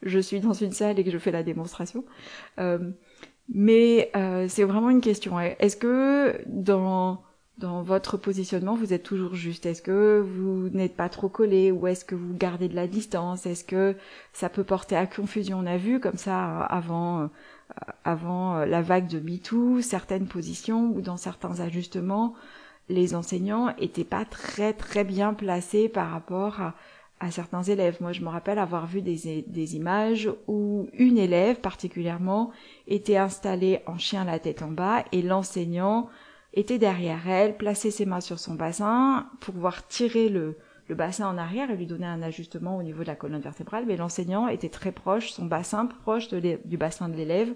je 0.01 0.19
suis 0.19 0.39
dans 0.39 0.53
une 0.53 0.71
salle 0.71 0.99
et 0.99 1.03
que 1.03 1.11
je 1.11 1.17
fais 1.17 1.31
la 1.31 1.43
démonstration. 1.43 2.05
Euh, 2.59 2.91
mais 3.53 4.11
euh, 4.15 4.47
c'est 4.47 4.63
vraiment 4.63 4.89
une 4.89 5.01
question. 5.01 5.39
Est-ce 5.39 5.75
que 5.75 6.41
dans 6.47 7.21
dans 7.57 7.83
votre 7.83 8.17
positionnement, 8.17 8.75
vous 8.75 8.93
êtes 8.93 9.03
toujours 9.03 9.35
juste. 9.35 9.65
Est-ce 9.65 9.81
que 9.81 10.19
vous 10.19 10.69
n'êtes 10.69 10.95
pas 10.95 11.09
trop 11.09 11.29
collé 11.29 11.71
ou 11.71 11.85
est-ce 11.85 12.05
que 12.05 12.15
vous 12.15 12.33
gardez 12.33 12.69
de 12.69 12.75
la 12.75 12.87
distance? 12.87 13.45
Est-ce 13.45 13.63
que 13.63 13.95
ça 14.33 14.49
peut 14.49 14.63
porter 14.63 14.95
à 14.95 15.05
confusion? 15.05 15.59
On 15.59 15.65
a 15.65 15.77
vu 15.77 15.99
comme 15.99 16.17
ça 16.17 16.61
avant 16.61 17.29
avant 18.03 18.57
euh, 18.57 18.65
la 18.65 18.81
vague 18.81 19.07
de 19.07 19.19
MeToo, 19.19 19.81
certaines 19.81 20.27
positions 20.27 20.91
ou 20.95 21.01
dans 21.01 21.17
certains 21.17 21.59
ajustements, 21.59 22.33
les 22.89 23.15
enseignants 23.15 23.73
étaient 23.77 24.03
pas 24.03 24.25
très 24.25 24.73
très 24.73 25.03
bien 25.03 25.33
placés 25.33 25.87
par 25.89 26.11
rapport 26.11 26.59
à, 26.61 26.73
certains 27.29 27.61
élèves. 27.61 27.97
Moi, 28.01 28.13
je 28.13 28.21
me 28.21 28.29
rappelle 28.29 28.57
avoir 28.57 28.87
vu 28.87 29.03
des, 29.03 29.45
des, 29.47 29.75
images 29.75 30.27
où 30.47 30.87
une 30.93 31.19
élève 31.19 31.59
particulièrement 31.59 32.49
était 32.87 33.17
installée 33.17 33.81
en 33.85 33.99
chien 33.99 34.25
la 34.25 34.39
tête 34.39 34.63
en 34.63 34.71
bas 34.71 35.05
et 35.11 35.21
l'enseignant 35.21 36.09
était 36.53 36.79
derrière 36.79 37.27
elle, 37.27 37.55
plaçait 37.55 37.91
ses 37.91 38.05
mains 38.05 38.21
sur 38.21 38.39
son 38.39 38.55
bassin 38.55 39.27
pour 39.39 39.53
pouvoir 39.53 39.87
tirer 39.87 40.29
le, 40.29 40.57
le 40.87 40.95
bassin 40.95 41.27
en 41.27 41.37
arrière 41.37 41.71
et 41.71 41.77
lui 41.77 41.85
donner 41.85 42.05
un 42.05 42.21
ajustement 42.21 42.77
au 42.77 42.83
niveau 42.83 43.01
de 43.03 43.07
la 43.07 43.15
colonne 43.15 43.41
vertébrale, 43.41 43.85
mais 43.87 43.95
l'enseignant 43.95 44.47
était 44.49 44.69
très 44.69 44.91
proche, 44.91 45.31
son 45.31 45.45
bassin 45.45 45.85
proche 45.85 46.27
du 46.29 46.77
bassin 46.77 47.07
de 47.07 47.15
l'élève. 47.15 47.53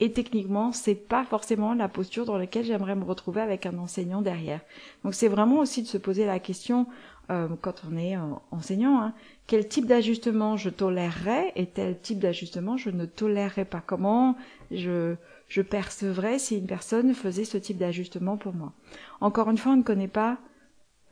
Et 0.00 0.12
techniquement, 0.12 0.72
c'est 0.72 0.94
pas 0.94 1.24
forcément 1.24 1.72
la 1.74 1.88
posture 1.88 2.24
dans 2.24 2.36
laquelle 2.36 2.64
j'aimerais 2.64 2.96
me 2.96 3.04
retrouver 3.04 3.42
avec 3.42 3.64
un 3.64 3.78
enseignant 3.78 4.22
derrière. 4.22 4.60
Donc 5.04 5.14
c'est 5.14 5.28
vraiment 5.28 5.58
aussi 5.58 5.82
de 5.82 5.86
se 5.86 5.98
poser 5.98 6.26
la 6.26 6.40
question 6.40 6.86
euh, 7.30 7.48
quand 7.60 7.82
on 7.90 7.96
est 7.96 8.16
euh, 8.16 8.20
enseignant, 8.50 9.00
hein, 9.00 9.14
quel 9.46 9.68
type 9.68 9.86
d'ajustement 9.86 10.56
je 10.56 10.68
tolérerais 10.68 11.52
et 11.54 11.66
tel 11.66 11.98
type 12.00 12.18
d'ajustement 12.18 12.76
je 12.76 12.90
ne 12.90 13.04
tolérerais 13.04 13.64
pas. 13.64 13.82
Comment 13.86 14.36
je, 14.70 15.14
je 15.48 15.62
percevrais 15.62 16.38
si 16.38 16.58
une 16.58 16.66
personne 16.66 17.14
faisait 17.14 17.44
ce 17.44 17.58
type 17.58 17.78
d'ajustement 17.78 18.36
pour 18.36 18.54
moi. 18.54 18.72
Encore 19.20 19.50
une 19.50 19.58
fois, 19.58 19.72
on 19.72 19.76
ne 19.76 19.82
connaît 19.82 20.08
pas 20.08 20.38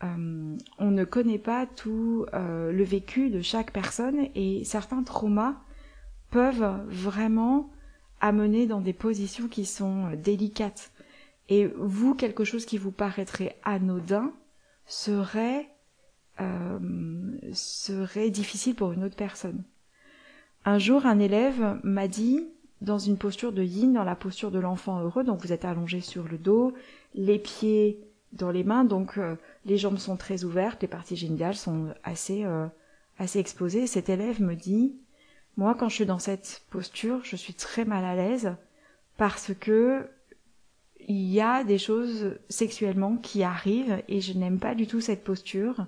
euh, 0.02 0.56
on 0.78 0.90
ne 0.90 1.04
connaît 1.04 1.38
pas 1.38 1.66
tout 1.66 2.26
euh, 2.34 2.72
le 2.72 2.82
vécu 2.82 3.30
de 3.30 3.40
chaque 3.40 3.72
personne 3.72 4.26
et 4.34 4.64
certains 4.64 5.04
traumas 5.04 5.54
peuvent 6.30 6.84
vraiment 6.88 7.70
amener 8.20 8.66
dans 8.66 8.80
des 8.80 8.92
positions 8.92 9.46
qui 9.46 9.64
sont 9.64 10.10
délicates. 10.16 10.90
Et 11.48 11.66
vous, 11.76 12.14
quelque 12.14 12.44
chose 12.44 12.66
qui 12.66 12.78
vous 12.78 12.90
paraîtrait 12.90 13.56
anodin 13.62 14.32
serait 14.86 15.68
euh, 16.40 16.78
serait 17.52 18.30
difficile 18.30 18.74
pour 18.74 18.92
une 18.92 19.04
autre 19.04 19.16
personne. 19.16 19.62
Un 20.64 20.78
jour, 20.78 21.06
un 21.06 21.18
élève 21.18 21.78
m'a 21.82 22.08
dit, 22.08 22.48
dans 22.82 22.98
une 22.98 23.16
posture 23.16 23.52
de 23.52 23.62
yin, 23.62 23.92
dans 23.92 24.04
la 24.04 24.16
posture 24.16 24.50
de 24.50 24.58
l'enfant 24.58 25.00
heureux, 25.00 25.22
donc 25.22 25.40
vous 25.40 25.52
êtes 25.52 25.64
allongé 25.64 26.00
sur 26.00 26.28
le 26.28 26.36
dos, 26.36 26.74
les 27.14 27.38
pieds 27.38 28.00
dans 28.32 28.50
les 28.50 28.64
mains, 28.64 28.84
donc 28.84 29.18
euh, 29.18 29.36
les 29.64 29.78
jambes 29.78 29.98
sont 29.98 30.16
très 30.16 30.42
ouvertes, 30.44 30.82
les 30.82 30.88
parties 30.88 31.16
génitales 31.16 31.54
sont 31.54 31.94
assez 32.02 32.44
euh, 32.44 32.66
assez 33.18 33.38
exposées. 33.38 33.86
Cet 33.86 34.08
élève 34.08 34.42
me 34.42 34.56
dit, 34.56 34.96
moi 35.56 35.76
quand 35.78 35.88
je 35.88 35.94
suis 35.94 36.06
dans 36.06 36.18
cette 36.18 36.62
posture, 36.70 37.20
je 37.22 37.36
suis 37.36 37.54
très 37.54 37.84
mal 37.84 38.04
à 38.04 38.16
l'aise 38.16 38.56
parce 39.16 39.52
que 39.54 40.08
il 41.06 41.30
y 41.30 41.40
a 41.40 41.62
des 41.62 41.78
choses 41.78 42.36
sexuellement 42.48 43.16
qui 43.16 43.44
arrivent 43.44 44.02
et 44.08 44.20
je 44.20 44.32
n'aime 44.32 44.58
pas 44.58 44.74
du 44.74 44.86
tout 44.86 45.00
cette 45.00 45.24
posture 45.24 45.86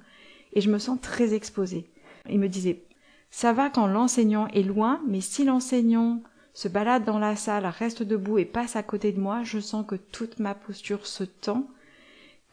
et 0.52 0.61
je 0.61 0.70
me 0.70 0.78
sens 0.78 1.00
très 1.00 1.35
exposée. 1.35 1.90
Il 2.28 2.38
me 2.38 2.48
disait, 2.48 2.85
ça 3.30 3.52
va 3.52 3.68
quand 3.68 3.87
l'enseignant 3.87 4.46
est 4.48 4.62
loin, 4.62 5.00
mais 5.09 5.20
si 5.20 5.44
l'enseignant 5.44 6.22
se 6.54 6.68
balade 6.68 7.04
dans 7.04 7.18
la 7.18 7.36
salle, 7.36 7.66
reste 7.66 8.02
debout 8.02 8.38
et 8.38 8.44
passe 8.44 8.76
à 8.76 8.82
côté 8.82 9.12
de 9.12 9.20
moi, 9.20 9.42
je 9.42 9.58
sens 9.58 9.84
que 9.86 9.96
toute 9.96 10.38
ma 10.38 10.54
posture 10.54 11.06
se 11.06 11.24
tend, 11.24 11.68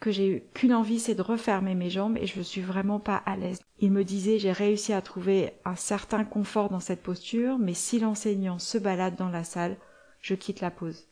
que 0.00 0.10
j'ai 0.10 0.44
qu'une 0.54 0.74
envie, 0.74 0.98
c'est 0.98 1.14
de 1.14 1.22
refermer 1.22 1.76
mes 1.76 1.88
jambes 1.88 2.18
et 2.20 2.26
je 2.26 2.40
ne 2.40 2.42
suis 2.42 2.60
vraiment 2.60 2.98
pas 2.98 3.16
à 3.16 3.36
l'aise. 3.36 3.60
Il 3.78 3.92
me 3.92 4.02
disait, 4.02 4.40
j'ai 4.40 4.50
réussi 4.50 4.92
à 4.92 5.00
trouver 5.00 5.52
un 5.64 5.76
certain 5.76 6.24
confort 6.24 6.68
dans 6.68 6.80
cette 6.80 7.02
posture, 7.02 7.58
mais 7.58 7.74
si 7.74 8.00
l'enseignant 8.00 8.58
se 8.58 8.76
balade 8.76 9.14
dans 9.14 9.28
la 9.28 9.44
salle, 9.44 9.76
je 10.20 10.34
quitte 10.34 10.60
la 10.60 10.72
pause. 10.72 11.06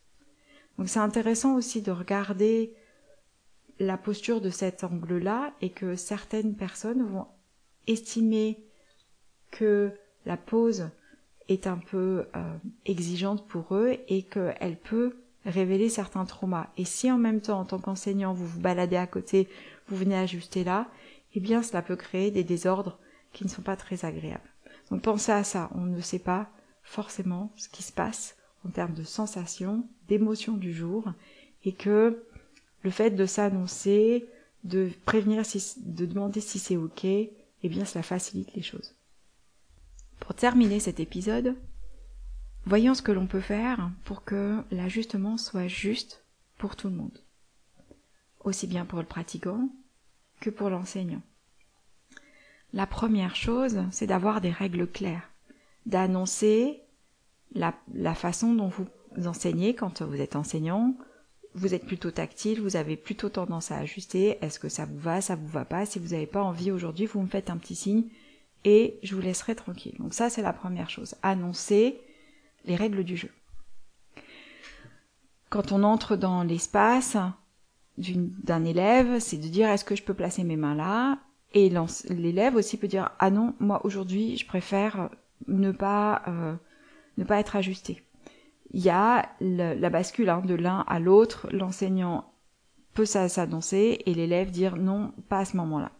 Donc 0.77 0.89
c'est 0.89 0.99
intéressant 0.99 1.55
aussi 1.55 1.81
de 1.81 1.91
regarder 1.91 2.73
la 3.79 3.97
posture 3.97 4.41
de 4.41 4.49
cet 4.49 4.83
angle-là 4.83 5.53
et 5.61 5.69
que 5.69 5.95
certaines 5.95 6.55
personnes 6.55 7.03
vont 7.03 7.27
estimer 7.87 8.65
que 9.49 9.91
la 10.25 10.37
pause 10.37 10.89
est 11.51 11.67
un 11.67 11.77
peu 11.77 12.25
euh, 12.35 12.57
exigeante 12.85 13.47
pour 13.47 13.75
eux 13.75 13.97
et 14.07 14.23
qu'elle 14.23 14.77
peut 14.77 15.15
révéler 15.45 15.89
certains 15.89 16.25
traumas. 16.25 16.69
Et 16.77 16.85
si 16.85 17.11
en 17.11 17.17
même 17.17 17.41
temps, 17.41 17.59
en 17.59 17.65
tant 17.65 17.79
qu'enseignant, 17.79 18.33
vous 18.33 18.45
vous 18.45 18.59
baladez 18.59 18.97
à 18.97 19.07
côté, 19.07 19.47
vous 19.87 19.95
venez 19.95 20.15
ajuster 20.15 20.63
là, 20.63 20.87
eh 21.33 21.39
bien 21.39 21.63
cela 21.63 21.81
peut 21.81 21.95
créer 21.95 22.31
des 22.31 22.43
désordres 22.43 22.99
qui 23.33 23.43
ne 23.43 23.49
sont 23.49 23.61
pas 23.61 23.75
très 23.75 24.05
agréables. 24.05 24.49
Donc 24.89 25.01
pensez 25.01 25.31
à 25.31 25.43
ça, 25.43 25.69
on 25.75 25.81
ne 25.81 26.01
sait 26.01 26.19
pas 26.19 26.49
forcément 26.83 27.51
ce 27.55 27.69
qui 27.69 27.83
se 27.83 27.93
passe 27.93 28.35
en 28.65 28.69
termes 28.69 28.93
de 28.93 29.03
sensations, 29.03 29.87
d'émotions 30.07 30.57
du 30.57 30.73
jour, 30.73 31.11
et 31.63 31.73
que 31.73 32.23
le 32.83 32.89
fait 32.89 33.11
de 33.11 33.25
s'annoncer, 33.25 34.27
de 34.63 34.89
prévenir, 35.05 35.45
si, 35.45 35.73
de 35.83 36.05
demander 36.05 36.41
si 36.41 36.59
c'est 36.59 36.77
ok, 36.77 37.05
eh 37.05 37.29
bien 37.63 37.85
cela 37.85 38.03
facilite 38.03 38.53
les 38.53 38.61
choses. 38.61 38.93
Pour 40.21 40.35
terminer 40.35 40.79
cet 40.79 41.01
épisode, 41.01 41.57
voyons 42.65 42.93
ce 42.93 43.01
que 43.01 43.11
l'on 43.11 43.27
peut 43.27 43.41
faire 43.41 43.89
pour 44.05 44.23
que 44.23 44.63
l'ajustement 44.71 45.35
soit 45.37 45.67
juste 45.67 46.23
pour 46.57 46.75
tout 46.77 46.87
le 46.87 46.95
monde, 46.95 47.17
aussi 48.39 48.67
bien 48.67 48.85
pour 48.85 48.99
le 48.99 49.05
pratiquant 49.05 49.67
que 50.39 50.49
pour 50.49 50.69
l'enseignant. 50.69 51.23
La 52.71 52.85
première 52.85 53.35
chose, 53.35 53.81
c'est 53.91 54.07
d'avoir 54.07 54.39
des 54.39 54.51
règles 54.51 54.87
claires, 54.87 55.27
d'annoncer 55.85 56.81
la, 57.53 57.73
façon 58.13 58.53
dont 58.53 58.69
vous 58.69 59.27
enseignez. 59.27 59.75
Quand 59.75 60.03
vous 60.03 60.21
êtes 60.21 60.35
enseignant, 60.35 60.95
vous 61.55 61.73
êtes 61.73 61.85
plutôt 61.85 62.11
tactile, 62.11 62.61
vous 62.61 62.77
avez 62.77 62.95
plutôt 62.95 63.29
tendance 63.29 63.71
à 63.71 63.77
ajuster, 63.77 64.37
est-ce 64.41 64.59
que 64.59 64.69
ça 64.69 64.85
vous 64.85 64.99
va, 64.99 65.19
ça 65.19 65.35
vous 65.35 65.47
va 65.47 65.65
pas, 65.65 65.85
si 65.85 65.99
vous 65.99 66.09
n'avez 66.09 66.27
pas 66.27 66.43
envie 66.43 66.71
aujourd'hui, 66.71 67.07
vous 67.07 67.21
me 67.21 67.27
faites 67.27 67.49
un 67.49 67.57
petit 67.57 67.75
signe 67.75 68.05
et 68.63 68.99
je 69.03 69.15
vous 69.15 69.21
laisserai 69.21 69.55
tranquille. 69.55 69.95
Donc 69.99 70.13
ça 70.13 70.29
c'est 70.29 70.41
la 70.41 70.53
première 70.53 70.89
chose, 70.89 71.15
annoncer 71.23 72.01
les 72.65 72.75
règles 72.75 73.03
du 73.03 73.17
jeu. 73.17 73.29
Quand 75.49 75.71
on 75.71 75.83
entre 75.83 76.15
dans 76.15 76.43
l'espace 76.43 77.17
d'un 77.97 78.63
élève, 78.63 79.19
c'est 79.19 79.37
de 79.37 79.47
dire 79.47 79.69
est-ce 79.69 79.85
que 79.85 79.95
je 79.95 80.03
peux 80.03 80.13
placer 80.13 80.43
mes 80.43 80.55
mains 80.55 80.75
là? 80.75 81.19
Et 81.53 81.69
l'élève 82.09 82.55
aussi 82.55 82.77
peut 82.77 82.87
dire 82.87 83.11
ah 83.19 83.29
non 83.29 83.53
moi 83.59 83.85
aujourd'hui 83.85 84.37
je 84.37 84.45
préfère 84.45 85.09
ne 85.47 85.71
pas 85.71 86.21
euh, 86.27 86.55
ne 87.17 87.25
pas 87.25 87.39
être 87.39 87.57
ajusté 87.57 88.05
il 88.73 88.81
y 88.81 88.89
a 88.89 89.29
la 89.39 89.89
bascule 89.89 90.29
hein, 90.29 90.41
de 90.45 90.55
l'un 90.55 90.83
à 90.87 90.99
l'autre. 90.99 91.47
L'enseignant 91.51 92.33
peut 92.93 93.05
s'annoncer 93.05 94.01
et 94.05 94.13
l'élève 94.13 94.51
dire 94.51 94.77
non, 94.77 95.13
pas 95.29 95.39
à 95.39 95.45
ce 95.45 95.57
moment-là. 95.57 95.91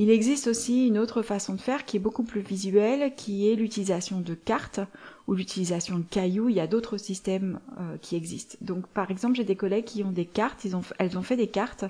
Il 0.00 0.08
existe 0.08 0.46
aussi 0.46 0.86
une 0.86 0.98
autre 0.98 1.20
façon 1.20 1.52
de 1.52 1.60
faire 1.60 1.84
qui 1.84 1.98
est 1.98 2.00
beaucoup 2.00 2.22
plus 2.22 2.40
visuelle, 2.40 3.14
qui 3.16 3.50
est 3.50 3.54
l'utilisation 3.54 4.22
de 4.22 4.32
cartes 4.32 4.80
ou 5.26 5.34
l'utilisation 5.34 5.98
de 5.98 6.04
cailloux. 6.04 6.48
Il 6.48 6.54
y 6.56 6.60
a 6.60 6.66
d'autres 6.66 6.96
systèmes 6.96 7.60
euh, 7.78 7.98
qui 8.00 8.16
existent. 8.16 8.56
Donc, 8.62 8.86
par 8.86 9.10
exemple, 9.10 9.34
j'ai 9.34 9.44
des 9.44 9.56
collègues 9.56 9.84
qui 9.84 10.02
ont 10.02 10.10
des 10.10 10.24
cartes. 10.24 10.66
Elles 10.98 11.18
ont 11.18 11.22
fait 11.22 11.36
des 11.36 11.48
cartes 11.48 11.84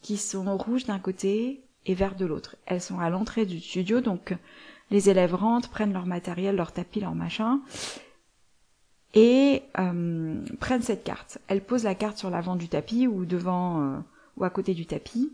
qui 0.00 0.16
sont 0.16 0.56
rouges 0.56 0.86
d'un 0.86 0.98
côté 0.98 1.60
et 1.84 1.92
vertes 1.92 2.18
de 2.18 2.24
l'autre. 2.24 2.56
Elles 2.64 2.80
sont 2.80 2.98
à 2.98 3.10
l'entrée 3.10 3.44
du 3.44 3.60
studio, 3.60 4.00
donc 4.00 4.34
les 4.90 5.10
élèves 5.10 5.34
rentrent, 5.34 5.68
prennent 5.68 5.92
leur 5.92 6.06
matériel, 6.06 6.56
leur 6.56 6.72
tapis, 6.72 7.00
leur 7.00 7.14
machin, 7.14 7.60
et 9.12 9.64
euh, 9.78 10.42
prennent 10.60 10.80
cette 10.80 11.04
carte. 11.04 11.36
Elles 11.48 11.62
posent 11.62 11.84
la 11.84 11.94
carte 11.94 12.16
sur 12.16 12.30
l'avant 12.30 12.56
du 12.56 12.68
tapis 12.68 13.06
ou 13.06 13.26
devant 13.26 13.82
euh, 13.82 13.98
ou 14.38 14.44
à 14.44 14.48
côté 14.48 14.72
du 14.72 14.86
tapis 14.86 15.30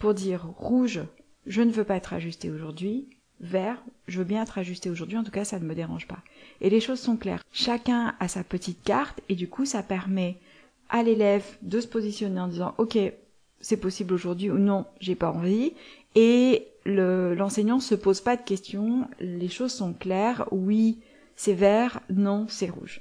pour 0.00 0.14
dire 0.14 0.48
rouge, 0.58 1.00
je 1.46 1.62
ne 1.62 1.70
veux 1.70 1.84
pas 1.84 1.96
être 1.96 2.12
ajusté 2.12 2.50
aujourd'hui, 2.50 3.08
vert, 3.40 3.82
je 4.06 4.18
veux 4.18 4.24
bien 4.24 4.42
être 4.42 4.58
ajusté 4.58 4.90
aujourd'hui, 4.90 5.18
en 5.18 5.24
tout 5.24 5.30
cas 5.30 5.44
ça 5.44 5.58
ne 5.58 5.64
me 5.64 5.74
dérange 5.74 6.06
pas. 6.06 6.22
Et 6.60 6.70
les 6.70 6.80
choses 6.80 7.00
sont 7.00 7.16
claires. 7.16 7.42
Chacun 7.52 8.14
a 8.20 8.28
sa 8.28 8.44
petite 8.44 8.82
carte 8.82 9.20
et 9.28 9.34
du 9.34 9.48
coup 9.48 9.64
ça 9.64 9.82
permet 9.82 10.38
à 10.88 11.02
l'élève 11.02 11.44
de 11.62 11.80
se 11.80 11.86
positionner 11.86 12.40
en 12.40 12.48
disant 12.48 12.74
ok 12.78 12.98
c'est 13.60 13.78
possible 13.78 14.14
aujourd'hui 14.14 14.50
ou 14.50 14.58
non 14.58 14.86
j'ai 15.00 15.14
pas 15.14 15.30
envie 15.30 15.72
et 16.14 16.68
l'enseignant 16.84 17.80
se 17.80 17.94
pose 17.94 18.20
pas 18.20 18.36
de 18.36 18.42
questions, 18.42 19.08
les 19.18 19.48
choses 19.48 19.72
sont 19.72 19.94
claires, 19.94 20.46
oui 20.50 20.98
c'est 21.36 21.54
vert, 21.54 22.00
non 22.10 22.46
c'est 22.48 22.68
rouge. 22.68 23.00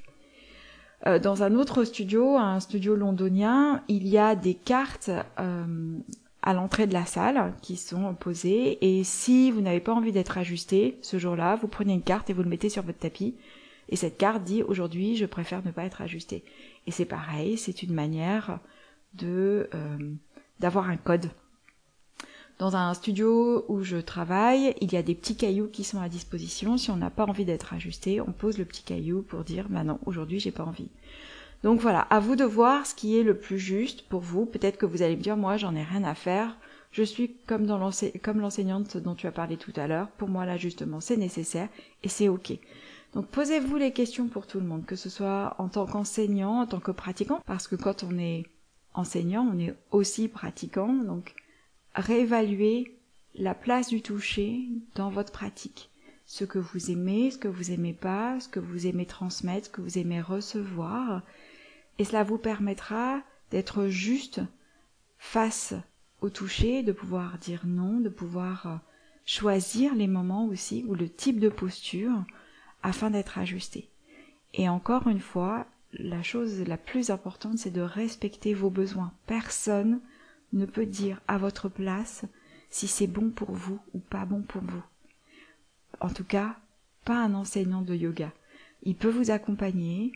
Euh, 1.06 1.20
dans 1.20 1.44
un 1.44 1.56
autre 1.56 1.84
studio, 1.84 2.38
un 2.38 2.60
studio 2.62 2.96
londonien, 2.96 3.84
il 3.90 4.08
y 4.08 4.18
a 4.18 4.36
des 4.36 4.54
cartes 4.54 5.12
euh, 5.40 5.98
à 6.44 6.54
l'entrée 6.54 6.88
de 6.88 6.94
la 6.94 7.06
salle 7.06 7.54
qui 7.62 7.78
sont 7.78 8.14
posées 8.16 8.78
et 8.86 9.04
si 9.04 9.50
vous 9.50 9.62
n'avez 9.62 9.80
pas 9.80 9.94
envie 9.94 10.12
d'être 10.12 10.38
ajusté 10.38 11.00
ce 11.02 11.18
jour-là, 11.18 11.56
vous 11.56 11.68
prenez 11.68 11.94
une 11.94 12.04
carte 12.04 12.30
et 12.30 12.34
vous 12.34 12.44
le 12.44 12.50
mettez 12.50 12.70
sur 12.70 12.84
votre 12.84 13.00
tapis 13.00 13.36
et 13.90 13.96
cette 13.96 14.18
carte 14.18 14.44
dit 14.44 14.62
aujourd'hui 14.62 15.16
je 15.16 15.26
préfère 15.26 15.66
ne 15.66 15.72
pas 15.72 15.86
être 15.86 16.02
ajusté. 16.02 16.44
Et 16.86 16.92
c'est 16.92 17.06
pareil, 17.06 17.58
c'est 17.58 17.82
une 17.82 17.94
manière 17.94 18.60
de 19.14 19.70
euh, 19.74 19.98
d'avoir 20.60 20.90
un 20.90 20.98
code 20.98 21.30
dans 22.60 22.76
un 22.76 22.94
studio 22.94 23.66
où 23.68 23.82
je 23.82 23.98
travaille, 23.98 24.76
il 24.80 24.94
y 24.94 24.98
a 24.98 25.04
des 25.04 25.16
petits 25.16 25.36
cailloux 25.36 25.68
qui 25.68 25.84
sont 25.84 26.00
à 26.00 26.08
disposition. 26.08 26.78
Si 26.78 26.92
on 26.92 26.98
n'a 26.98 27.10
pas 27.10 27.26
envie 27.26 27.46
d'être 27.46 27.74
ajusté, 27.74 28.22
on 28.22 28.32
pose 28.32 28.58
le 28.58 28.66
petit 28.66 28.84
caillou 28.84 29.24
pour 29.24 29.44
dire 29.44 29.68
bah 29.70 29.84
non, 29.84 30.00
aujourd'hui 30.06 30.40
j'ai 30.40 30.52
pas 30.52 30.64
envie. 30.64 30.90
Donc 31.64 31.80
voilà, 31.80 32.02
à 32.02 32.20
vous 32.20 32.36
de 32.36 32.44
voir 32.44 32.86
ce 32.86 32.94
qui 32.94 33.18
est 33.18 33.24
le 33.24 33.38
plus 33.38 33.58
juste 33.58 34.04
pour 34.10 34.20
vous. 34.20 34.46
Peut-être 34.46 34.78
que 34.78 34.86
vous 34.86 35.02
allez 35.02 35.16
me 35.16 35.22
dire 35.22 35.38
moi 35.38 35.58
j'en 35.58 35.76
ai 35.76 35.84
rien 35.84 36.04
à 36.04 36.14
faire. 36.14 36.58
Je 36.92 37.04
suis 37.04 37.36
comme 37.48 37.66
dans 37.66 37.78
l'enseignante 37.78 38.98
dont 38.98 39.16
tu 39.16 39.28
as 39.28 39.32
parlé 39.32 39.58
tout 39.58 39.74
à 39.78 39.88
l'heure. 39.88 40.10
Pour 40.10 40.28
moi 40.28 40.46
l'ajustement 40.46 41.00
c'est 41.00 41.18
nécessaire 41.18 41.70
et 42.04 42.10
c'est 42.10 42.28
ok. 42.28 42.54
Donc 43.14 43.28
posez-vous 43.28 43.78
les 43.78 43.94
questions 43.94 44.28
pour 44.28 44.46
tout 44.48 44.60
le 44.60 44.66
monde, 44.66 44.86
que 44.86 44.96
ce 44.96 45.10
soit 45.10 45.56
en 45.60 45.70
tant 45.70 45.86
qu'enseignant, 45.86 46.62
en 46.62 46.68
tant 46.68 46.80
que 46.80 46.92
pratiquant, 46.92 47.40
parce 47.46 47.68
que 47.68 47.76
quand 47.76 48.04
on 48.04 48.18
est 48.18 48.44
enseignant, 48.94 49.48
on 49.54 49.60
est 49.60 49.76
aussi 49.92 50.28
pratiquant. 50.28 50.94
Donc 50.94 51.36
réévaluer 51.96 52.98
la 53.36 53.56
place 53.56 53.88
du 53.88 54.02
toucher 54.02 54.68
dans 54.96 55.10
votre 55.10 55.32
pratique. 55.32 55.90
Ce 56.26 56.44
que 56.44 56.60
vous 56.60 56.92
aimez, 56.92 57.32
ce 57.32 57.38
que 57.38 57.48
vous 57.48 57.72
aimez 57.72 57.94
pas, 57.94 58.40
ce 58.40 58.48
que 58.48 58.60
vous 58.60 58.88
aimez 58.88 59.06
transmettre, 59.06 59.68
ce 59.68 59.72
que 59.72 59.82
vous 59.82 59.98
aimez 59.98 60.22
recevoir. 60.22 61.22
Et 62.00 62.06
cela 62.06 62.24
vous 62.24 62.38
permettra 62.38 63.22
d'être 63.52 63.88
juste 63.88 64.42
face 65.18 65.74
au 66.22 66.30
toucher, 66.30 66.84
de 66.84 66.92
pouvoir 66.92 67.38
dire 67.38 67.62
non, 67.66 68.00
de 68.00 68.10
pouvoir 68.10 68.68
euh, 68.68 68.76
choisir 69.26 69.94
les 69.96 70.08
moments 70.08 70.46
aussi 70.46 70.84
ou 70.88 70.96
le 70.96 71.10
type 71.10 71.40
de 71.40 71.50
posture 71.50 72.24
afin 72.82 73.10
d'être 73.10 73.38
ajusté. 73.38 73.90
Et 74.54 74.70
encore 74.70 75.08
une 75.08 75.20
fois, 75.20 75.68
la 75.94 76.24
chose 76.24 76.62
la 76.62 76.78
plus 76.78 77.10
importante, 77.10 77.58
c'est 77.58 77.72
de 77.72 77.82
respecter 77.82 78.54
vos 78.54 78.70
besoins. 78.70 79.14
Personne 79.28 80.00
ne 80.54 80.66
peut 80.66 80.86
dire 80.86 81.22
à 81.28 81.38
votre 81.38 81.70
place 81.70 82.26
si 82.70 82.88
c'est 82.88 83.08
bon 83.08 83.30
pour 83.30 83.52
vous 83.52 83.80
ou 83.94 84.00
pas 84.00 84.26
bon 84.26 84.42
pour 84.42 84.62
vous. 84.62 84.84
En 86.00 86.10
tout 86.10 86.24
cas, 86.24 86.58
pas 87.06 87.18
un 87.18 87.34
enseignant 87.34 87.82
de 87.82 87.96
yoga. 87.96 88.32
Il 88.84 88.96
peut 88.96 89.10
vous 89.10 89.32
accompagner, 89.32 90.12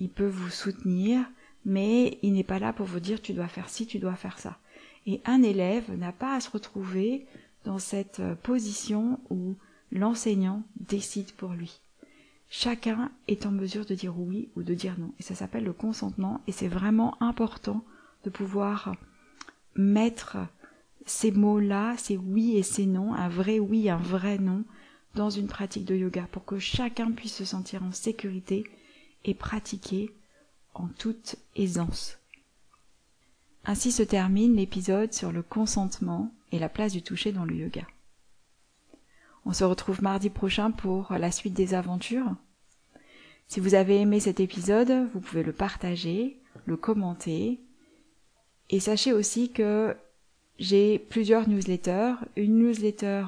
il 0.00 0.08
peut 0.08 0.26
vous 0.26 0.50
soutenir, 0.50 1.24
mais 1.64 2.18
il 2.22 2.32
n'est 2.32 2.42
pas 2.42 2.58
là 2.58 2.72
pour 2.72 2.86
vous 2.86 3.00
dire 3.00 3.20
tu 3.20 3.32
dois 3.32 3.48
faire 3.48 3.68
ci, 3.68 3.86
tu 3.86 3.98
dois 3.98 4.16
faire 4.16 4.38
ça. 4.38 4.58
Et 5.06 5.20
un 5.24 5.42
élève 5.42 5.96
n'a 5.96 6.12
pas 6.12 6.34
à 6.34 6.40
se 6.40 6.50
retrouver 6.50 7.26
dans 7.64 7.78
cette 7.78 8.22
position 8.42 9.20
où 9.28 9.54
l'enseignant 9.92 10.62
décide 10.76 11.32
pour 11.32 11.52
lui. 11.52 11.80
Chacun 12.48 13.12
est 13.28 13.46
en 13.46 13.52
mesure 13.52 13.86
de 13.86 13.94
dire 13.94 14.18
oui 14.18 14.48
ou 14.56 14.62
de 14.62 14.74
dire 14.74 14.98
non. 14.98 15.12
Et 15.18 15.22
ça 15.22 15.34
s'appelle 15.34 15.64
le 15.64 15.72
consentement 15.72 16.40
et 16.46 16.52
c'est 16.52 16.68
vraiment 16.68 17.16
important 17.22 17.84
de 18.24 18.30
pouvoir 18.30 18.94
mettre 19.76 20.36
ces 21.06 21.30
mots-là, 21.30 21.96
ces 21.96 22.16
oui 22.16 22.56
et 22.56 22.62
ces 22.62 22.86
non, 22.86 23.14
un 23.14 23.28
vrai 23.28 23.58
oui, 23.58 23.88
un 23.88 23.96
vrai 23.96 24.38
non, 24.38 24.64
dans 25.14 25.30
une 25.30 25.46
pratique 25.46 25.84
de 25.84 25.94
yoga 25.94 26.28
pour 26.32 26.44
que 26.44 26.58
chacun 26.58 27.12
puisse 27.12 27.36
se 27.36 27.44
sentir 27.44 27.82
en 27.82 27.92
sécurité 27.92 28.64
et 29.24 29.34
pratiquer 29.34 30.14
en 30.74 30.88
toute 30.88 31.36
aisance. 31.56 32.18
Ainsi 33.64 33.92
se 33.92 34.02
termine 34.02 34.56
l'épisode 34.56 35.12
sur 35.12 35.32
le 35.32 35.42
consentement 35.42 36.32
et 36.52 36.58
la 36.58 36.68
place 36.68 36.92
du 36.92 37.02
toucher 37.02 37.32
dans 37.32 37.44
le 37.44 37.54
yoga. 37.54 37.86
On 39.44 39.52
se 39.52 39.64
retrouve 39.64 40.02
mardi 40.02 40.30
prochain 40.30 40.70
pour 40.70 41.12
la 41.12 41.30
suite 41.30 41.54
des 41.54 41.74
aventures. 41.74 42.34
Si 43.48 43.60
vous 43.60 43.74
avez 43.74 44.00
aimé 44.00 44.20
cet 44.20 44.40
épisode, 44.40 45.08
vous 45.12 45.20
pouvez 45.20 45.42
le 45.42 45.52
partager, 45.52 46.38
le 46.66 46.76
commenter. 46.76 47.60
Et 48.68 48.80
sachez 48.80 49.12
aussi 49.12 49.50
que 49.50 49.96
j'ai 50.58 50.98
plusieurs 50.98 51.48
newsletters. 51.48 52.14
Une 52.36 52.58
newsletter 52.58 53.24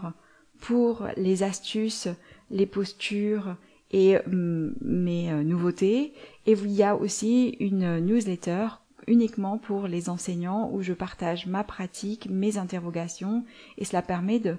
pour 0.60 1.08
les 1.16 1.42
astuces, 1.42 2.08
les 2.50 2.66
postures 2.66 3.56
et 3.92 4.18
mm, 4.26 4.74
mes 4.80 5.32
euh, 5.32 5.42
nouveautés. 5.42 6.12
Et 6.46 6.52
il 6.52 6.72
y 6.72 6.82
a 6.82 6.96
aussi 6.96 7.56
une 7.60 8.00
newsletter 8.00 8.68
uniquement 9.06 9.58
pour 9.58 9.88
les 9.88 10.08
enseignants 10.08 10.70
où 10.72 10.82
je 10.82 10.92
partage 10.92 11.46
ma 11.46 11.64
pratique, 11.64 12.28
mes 12.30 12.58
interrogations 12.58 13.44
et 13.78 13.84
cela 13.84 14.02
permet 14.02 14.38
de 14.38 14.56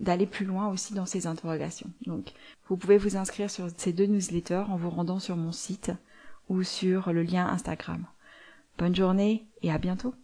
d'aller 0.00 0.26
plus 0.26 0.46
loin 0.46 0.68
aussi 0.68 0.94
dans 0.94 1.06
ces 1.06 1.26
interrogations. 1.26 1.90
Donc, 2.06 2.32
vous 2.68 2.76
pouvez 2.76 2.98
vous 2.98 3.16
inscrire 3.16 3.50
sur 3.50 3.68
ces 3.76 3.92
deux 3.92 4.06
newsletters 4.06 4.64
en 4.68 4.76
vous 4.76 4.90
rendant 4.90 5.18
sur 5.18 5.36
mon 5.36 5.50
site 5.50 5.90
ou 6.48 6.62
sur 6.62 7.12
le 7.12 7.24
lien 7.24 7.46
Instagram. 7.46 8.06
Bonne 8.78 8.94
journée 8.94 9.48
et 9.62 9.72
à 9.72 9.78
bientôt 9.78 10.14